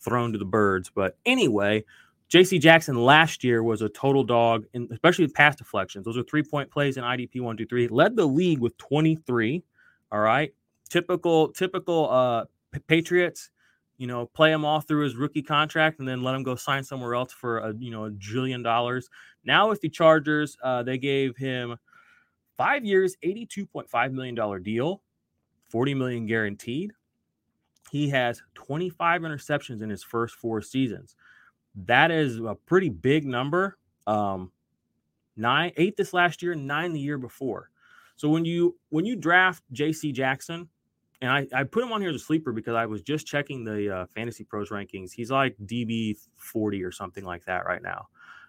thrown 0.00 0.32
to 0.32 0.38
the 0.38 0.44
birds. 0.44 0.90
But 0.94 1.16
anyway, 1.26 1.84
JC 2.30 2.60
Jackson 2.60 2.96
last 2.96 3.44
year 3.44 3.62
was 3.62 3.82
a 3.82 3.88
total 3.88 4.24
dog, 4.24 4.64
in, 4.72 4.88
especially 4.92 5.24
with 5.24 5.34
pass 5.34 5.56
deflections. 5.56 6.04
Those 6.04 6.16
are 6.16 6.22
three 6.22 6.42
point 6.42 6.70
plays 6.70 6.96
in 6.96 7.04
IDP 7.04 7.40
one, 7.40 7.56
two, 7.56 7.66
three. 7.66 7.88
Led 7.88 8.16
the 8.16 8.26
league 8.26 8.60
with 8.60 8.76
23. 8.78 9.62
All 10.12 10.20
right. 10.20 10.52
Typical, 10.88 11.48
typical 11.48 12.10
uh 12.10 12.44
Patriots 12.86 13.50
you 14.00 14.06
know, 14.06 14.24
play 14.24 14.50
him 14.50 14.64
all 14.64 14.80
through 14.80 15.04
his 15.04 15.14
rookie 15.14 15.42
contract 15.42 15.98
and 15.98 16.08
then 16.08 16.22
let 16.22 16.34
him 16.34 16.42
go 16.42 16.56
sign 16.56 16.82
somewhere 16.82 17.14
else 17.14 17.34
for 17.34 17.58
a 17.58 17.74
you 17.78 17.90
know 17.90 18.06
a 18.06 18.10
trillion 18.12 18.62
dollars. 18.62 19.10
Now 19.44 19.68
with 19.68 19.82
the 19.82 19.90
Chargers, 19.90 20.56
uh, 20.64 20.82
they 20.82 20.96
gave 20.96 21.36
him 21.36 21.76
five 22.56 22.82
years, 22.82 23.14
eighty-two 23.22 23.66
point 23.66 23.90
five 23.90 24.14
million 24.14 24.34
dollar 24.34 24.58
deal, 24.58 25.02
forty 25.68 25.92
million 25.92 26.24
guaranteed. 26.24 26.92
He 27.90 28.08
has 28.08 28.42
twenty-five 28.54 29.20
interceptions 29.20 29.82
in 29.82 29.90
his 29.90 30.02
first 30.02 30.34
four 30.36 30.62
seasons. 30.62 31.14
That 31.74 32.10
is 32.10 32.38
a 32.38 32.56
pretty 32.64 32.88
big 32.88 33.26
number. 33.26 33.76
Um, 34.06 34.50
nine, 35.36 35.72
eight 35.76 35.98
this 35.98 36.14
last 36.14 36.42
year, 36.42 36.54
nine 36.54 36.94
the 36.94 37.00
year 37.00 37.18
before. 37.18 37.68
So 38.16 38.30
when 38.30 38.46
you 38.46 38.78
when 38.88 39.04
you 39.04 39.14
draft 39.14 39.62
J.C. 39.72 40.10
Jackson 40.12 40.70
and 41.22 41.30
I, 41.30 41.46
I 41.54 41.64
put 41.64 41.82
him 41.82 41.92
on 41.92 42.00
here 42.00 42.10
as 42.10 42.16
a 42.16 42.20
sleeper 42.20 42.52
because 42.52 42.74
I 42.74 42.86
was 42.86 43.02
just 43.02 43.26
checking 43.26 43.64
the 43.64 43.94
uh, 43.94 44.06
Fantasy 44.14 44.44
Pros 44.44 44.70
rankings. 44.70 45.12
He's 45.12 45.30
like 45.30 45.56
DB 45.64 46.16
40 46.36 46.82
or 46.82 46.92
something 46.92 47.24
like 47.24 47.44
that 47.44 47.66
right 47.66 47.82
now. 47.82 48.08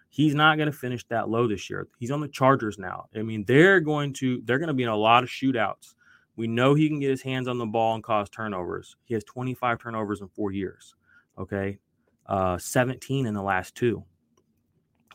He's 0.10 0.36
not 0.36 0.58
going 0.58 0.72
to 0.72 0.78
finish 0.78 1.06
that 1.08 1.30
low 1.30 1.48
this 1.48 1.70
year. 1.70 1.88
He's 1.98 2.12
on 2.12 2.22
the 2.22 2.28
Chargers 2.28 2.78
now. 2.78 3.06
I 3.16 3.22
mean, 3.22 3.46
they're 3.46 3.80
going 3.80 4.14
to 4.16 4.42
they're 4.44 4.60
going 4.60 4.68
to 4.68 4.74
be 4.74 4.84
in 4.84 4.90
a 4.90 4.96
lot 4.96 5.24
of 5.24 5.30
shootouts. 5.30 5.96
We 6.36 6.48
know 6.48 6.74
he 6.74 6.88
can 6.88 7.00
get 7.00 7.10
his 7.10 7.22
hands 7.22 7.48
on 7.48 7.58
the 7.58 7.66
ball 7.66 7.96
and 7.96 8.04
cause 8.04 8.30
turnovers. 8.30 8.96
He 9.04 9.14
has 9.14 9.24
25 9.24 9.80
turnovers 9.80 10.22
in 10.22 10.28
four 10.30 10.52
years. 10.52 10.96
Okay, 11.38 11.78
uh, 12.26 12.58
17 12.58 13.26
in 13.26 13.34
the 13.34 13.42
last 13.42 13.76
two. 13.76 14.04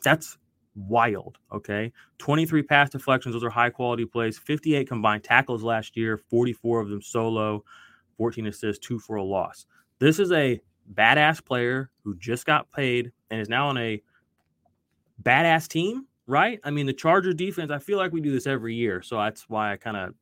That's 0.03 0.38
wild. 0.77 1.39
Okay. 1.53 1.93
23 2.19 2.62
pass 2.62 2.91
deflections. 2.91 3.35
Those 3.35 3.45
are 3.45 3.51
high 3.51 3.71
quality 3.71 4.05
plays. 4.05 4.39
58 4.39 4.87
combined 4.89 5.25
tackles 5.25 5.62
last 5.62 5.97
year, 5.97 6.19
44 6.19 6.81
of 6.81 6.89
them 6.89 7.03
solo, 7.03 7.65
14 8.19 8.47
assists, 8.47 8.87
two 8.87 8.99
for 8.99 9.17
a 9.17 9.25
loss. 9.25 9.67
This 9.99 10.19
is 10.19 10.31
a 10.33 10.61
badass 10.95 11.45
player 11.45 11.91
who 12.05 12.15
just 12.17 12.47
got 12.47 12.71
paid 12.71 13.11
and 13.31 13.41
is 13.41 13.49
now 13.49 13.69
on 13.69 13.79
a 13.79 14.03
badass 15.23 15.69
team, 15.69 16.07
right? 16.27 16.61
I 16.62 16.71
mean, 16.71 16.87
the 16.87 16.93
Charger 16.93 17.33
defense, 17.33 17.71
I 17.71 17.79
feel 17.79 17.99
like 17.99 18.12
we 18.12 18.21
do 18.21 18.31
this 18.31 18.47
every 18.47 18.75
year. 18.75 19.03
So 19.03 19.17
that's 19.17 19.49
why 19.49 19.73
I 19.73 19.77
kind 19.77 19.97
of 19.97 20.15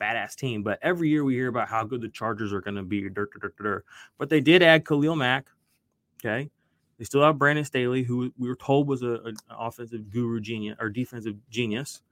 badass 0.00 0.34
team. 0.34 0.62
But 0.62 0.78
every 0.82 1.08
year 1.08 1.24
we 1.24 1.34
hear 1.34 1.48
about 1.48 1.68
how 1.68 1.84
good 1.84 2.00
the 2.00 2.08
Chargers 2.08 2.52
are 2.52 2.60
going 2.60 2.74
to 2.74 2.82
be. 2.82 3.08
But 4.18 4.28
they 4.28 4.40
did 4.40 4.62
add 4.62 4.84
Khalil 4.84 5.16
Mack. 5.16 5.46
Okay. 6.18 6.50
They 7.00 7.06
still 7.06 7.22
have 7.22 7.38
Brandon 7.38 7.64
Staley, 7.64 8.02
who 8.02 8.30
we 8.36 8.46
were 8.46 8.56
told 8.56 8.86
was 8.86 9.02
a, 9.02 9.14
an 9.24 9.36
offensive 9.48 10.10
guru 10.10 10.38
genius 10.38 10.76
or 10.78 10.90
defensive 10.90 11.34
genius. 11.48 12.02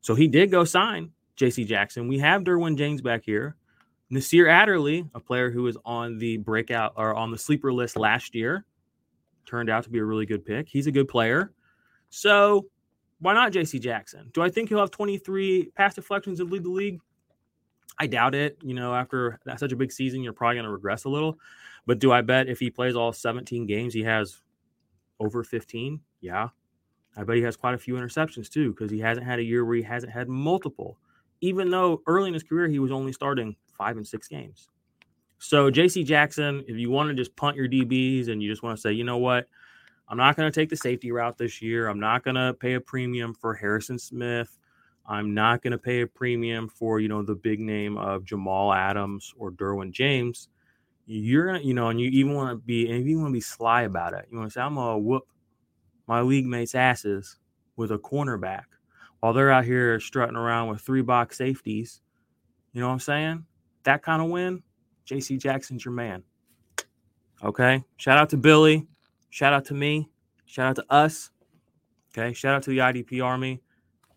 So 0.00 0.14
he 0.14 0.26
did 0.26 0.50
go 0.50 0.64
sign 0.64 1.10
J.C. 1.36 1.66
Jackson. 1.66 2.08
We 2.08 2.18
have 2.20 2.44
Derwin 2.44 2.78
James 2.78 3.02
back 3.02 3.24
here. 3.26 3.56
Nasir 4.08 4.48
Adderley, 4.48 5.06
a 5.14 5.20
player 5.20 5.50
who 5.50 5.64
was 5.64 5.76
on 5.84 6.16
the 6.16 6.38
breakout 6.38 6.94
or 6.96 7.14
on 7.14 7.30
the 7.30 7.36
sleeper 7.36 7.70
list 7.70 7.98
last 7.98 8.34
year. 8.34 8.64
turned 9.44 9.68
out 9.68 9.84
to 9.84 9.90
be 9.90 9.98
a 9.98 10.04
really 10.04 10.24
good 10.24 10.46
pick. 10.46 10.66
He's 10.66 10.86
a 10.86 10.92
good 10.92 11.08
player. 11.08 11.52
So 12.08 12.64
why 13.20 13.34
not 13.34 13.52
JC 13.52 13.78
Jackson? 13.78 14.30
Do 14.32 14.40
I 14.40 14.48
think 14.48 14.70
he'll 14.70 14.78
have 14.78 14.90
23 14.90 15.72
pass 15.76 15.94
deflections 15.94 16.40
and 16.40 16.50
lead 16.50 16.64
the 16.64 16.70
league? 16.70 17.00
I 17.98 18.06
doubt 18.06 18.34
it. 18.34 18.56
You 18.62 18.72
know, 18.72 18.94
after 18.94 19.38
such 19.58 19.72
a 19.72 19.76
big 19.76 19.92
season, 19.92 20.22
you're 20.22 20.32
probably 20.32 20.54
going 20.54 20.64
to 20.64 20.72
regress 20.72 21.04
a 21.04 21.10
little. 21.10 21.38
But 21.88 22.00
do 22.00 22.12
I 22.12 22.20
bet 22.20 22.50
if 22.50 22.60
he 22.60 22.68
plays 22.68 22.94
all 22.94 23.14
17 23.14 23.64
games, 23.64 23.94
he 23.94 24.02
has 24.02 24.42
over 25.18 25.42
15? 25.42 25.98
Yeah. 26.20 26.48
I 27.16 27.24
bet 27.24 27.36
he 27.36 27.42
has 27.44 27.56
quite 27.56 27.72
a 27.72 27.78
few 27.78 27.94
interceptions 27.94 28.50
too, 28.50 28.72
because 28.72 28.90
he 28.90 28.98
hasn't 28.98 29.24
had 29.24 29.38
a 29.38 29.42
year 29.42 29.64
where 29.64 29.76
he 29.76 29.82
hasn't 29.82 30.12
had 30.12 30.28
multiple, 30.28 30.98
even 31.40 31.70
though 31.70 32.02
early 32.06 32.28
in 32.28 32.34
his 32.34 32.42
career 32.42 32.68
he 32.68 32.78
was 32.78 32.92
only 32.92 33.14
starting 33.14 33.56
five 33.72 33.96
and 33.96 34.06
six 34.06 34.28
games. 34.28 34.68
So, 35.38 35.70
JC 35.70 36.04
Jackson, 36.04 36.62
if 36.68 36.76
you 36.76 36.90
want 36.90 37.08
to 37.08 37.14
just 37.14 37.34
punt 37.36 37.56
your 37.56 37.70
DBs 37.70 38.28
and 38.28 38.42
you 38.42 38.50
just 38.50 38.62
want 38.62 38.76
to 38.76 38.80
say, 38.82 38.92
you 38.92 39.04
know 39.04 39.16
what, 39.16 39.46
I'm 40.08 40.18
not 40.18 40.36
going 40.36 40.52
to 40.52 40.60
take 40.60 40.68
the 40.68 40.76
safety 40.76 41.10
route 41.10 41.38
this 41.38 41.62
year. 41.62 41.88
I'm 41.88 42.00
not 42.00 42.22
going 42.22 42.34
to 42.34 42.52
pay 42.52 42.74
a 42.74 42.80
premium 42.82 43.32
for 43.32 43.54
Harrison 43.54 43.98
Smith. 43.98 44.58
I'm 45.06 45.32
not 45.32 45.62
going 45.62 45.70
to 45.70 45.78
pay 45.78 46.02
a 46.02 46.06
premium 46.06 46.68
for, 46.68 47.00
you 47.00 47.08
know, 47.08 47.22
the 47.22 47.34
big 47.34 47.60
name 47.60 47.96
of 47.96 48.24
Jamal 48.24 48.74
Adams 48.74 49.32
or 49.38 49.50
Derwin 49.50 49.90
James. 49.90 50.50
You're 51.10 51.54
to, 51.54 51.64
you 51.64 51.72
know, 51.72 51.88
and 51.88 51.98
you 51.98 52.10
even 52.10 52.34
want 52.34 52.50
to 52.50 52.56
be, 52.56 52.86
and 52.86 53.00
if 53.00 53.06
you 53.06 53.18
want 53.18 53.30
to 53.30 53.32
be 53.32 53.40
sly 53.40 53.82
about 53.82 54.12
it, 54.12 54.26
you 54.30 54.36
want 54.36 54.50
to 54.50 54.52
say, 54.52 54.60
I'm 54.60 54.74
to 54.74 54.98
whoop 54.98 55.26
my 56.06 56.20
league 56.20 56.44
mates' 56.44 56.74
asses 56.74 57.38
with 57.76 57.92
a 57.92 57.98
cornerback 57.98 58.64
while 59.20 59.32
they're 59.32 59.50
out 59.50 59.64
here 59.64 59.98
strutting 60.00 60.36
around 60.36 60.68
with 60.68 60.82
three 60.82 61.00
box 61.00 61.38
safeties. 61.38 62.02
You 62.74 62.82
know 62.82 62.88
what 62.88 62.92
I'm 62.92 63.00
saying? 63.00 63.46
That 63.84 64.02
kind 64.02 64.20
of 64.20 64.28
win, 64.28 64.62
JC 65.06 65.40
Jackson's 65.40 65.82
your 65.82 65.94
man. 65.94 66.22
Okay. 67.42 67.82
Shout 67.96 68.18
out 68.18 68.28
to 68.30 68.36
Billy. 68.36 68.86
Shout 69.30 69.54
out 69.54 69.64
to 69.66 69.74
me. 69.74 70.10
Shout 70.44 70.66
out 70.66 70.76
to 70.76 70.92
us. 70.92 71.30
Okay. 72.12 72.34
Shout 72.34 72.54
out 72.54 72.62
to 72.64 72.70
the 72.70 72.78
IDP 72.78 73.24
Army. 73.24 73.62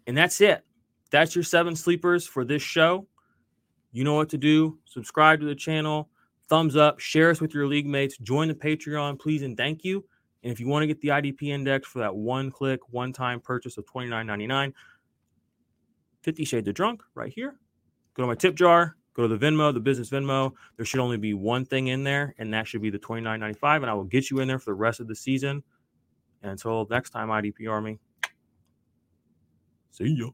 And 0.08 0.18
that's 0.18 0.42
it. 0.42 0.66
That's 1.10 1.36
your 1.36 1.44
seven 1.44 1.76
sleepers 1.76 2.28
for 2.28 2.44
this 2.44 2.62
show. 2.62 3.08
You 3.92 4.04
know 4.04 4.16
what 4.16 4.30
to 4.30 4.38
do. 4.38 4.78
Subscribe 4.86 5.40
to 5.40 5.46
the 5.46 5.56
channel. 5.56 6.10
Thumbs 6.52 6.76
up. 6.76 7.00
Share 7.00 7.30
us 7.30 7.40
with 7.40 7.54
your 7.54 7.66
league 7.66 7.88
mates. 7.88 8.18
Join 8.18 8.50
the 8.50 8.54
Patreon, 8.54 9.18
please, 9.18 9.42
and 9.42 9.56
thank 9.56 9.86
you. 9.86 10.04
And 10.44 10.52
if 10.52 10.60
you 10.60 10.68
want 10.68 10.84
to 10.84 10.88
get 10.88 11.00
the 11.00 11.08
IDP 11.08 11.44
index 11.44 11.88
for 11.88 12.00
that 12.00 12.14
one 12.14 12.52
click, 12.52 12.82
one 12.90 13.14
time 13.14 13.40
purchase 13.40 13.78
of 13.78 13.86
$29.99, 13.86 14.74
50 16.24 16.44
Shades 16.44 16.68
of 16.68 16.74
Drunk 16.74 17.04
right 17.16 17.32
here. 17.32 17.56
Go 18.16 18.24
to 18.24 18.28
my 18.28 18.36
tip 18.36 18.56
jar, 18.56 18.98
go 19.14 19.26
to 19.26 19.34
the 19.34 19.38
Venmo, 19.38 19.74
the 19.74 19.80
business 19.80 20.10
Venmo. 20.10 20.52
There 20.76 20.86
should 20.86 21.00
only 21.00 21.16
be 21.16 21.34
one 21.34 21.64
thing 21.64 21.88
in 21.88 22.04
there, 22.04 22.36
and 22.38 22.54
that 22.54 22.68
should 22.68 22.82
be 22.82 22.90
the 22.90 23.00
$29.95. 23.00 23.78
And 23.78 23.86
I 23.86 23.94
will 23.94 24.04
get 24.04 24.30
you 24.30 24.42
in 24.42 24.50
there 24.50 24.60
for 24.60 24.72
the 24.72 24.74
rest 24.74 25.00
of 25.00 25.08
the 25.08 25.16
season. 25.16 25.64
And 26.42 26.52
until 26.52 26.86
next 26.90 27.12
time, 27.12 27.30
IDP 27.30 27.70
Army, 27.70 27.98
see 29.92 30.18
ya. 30.20 30.32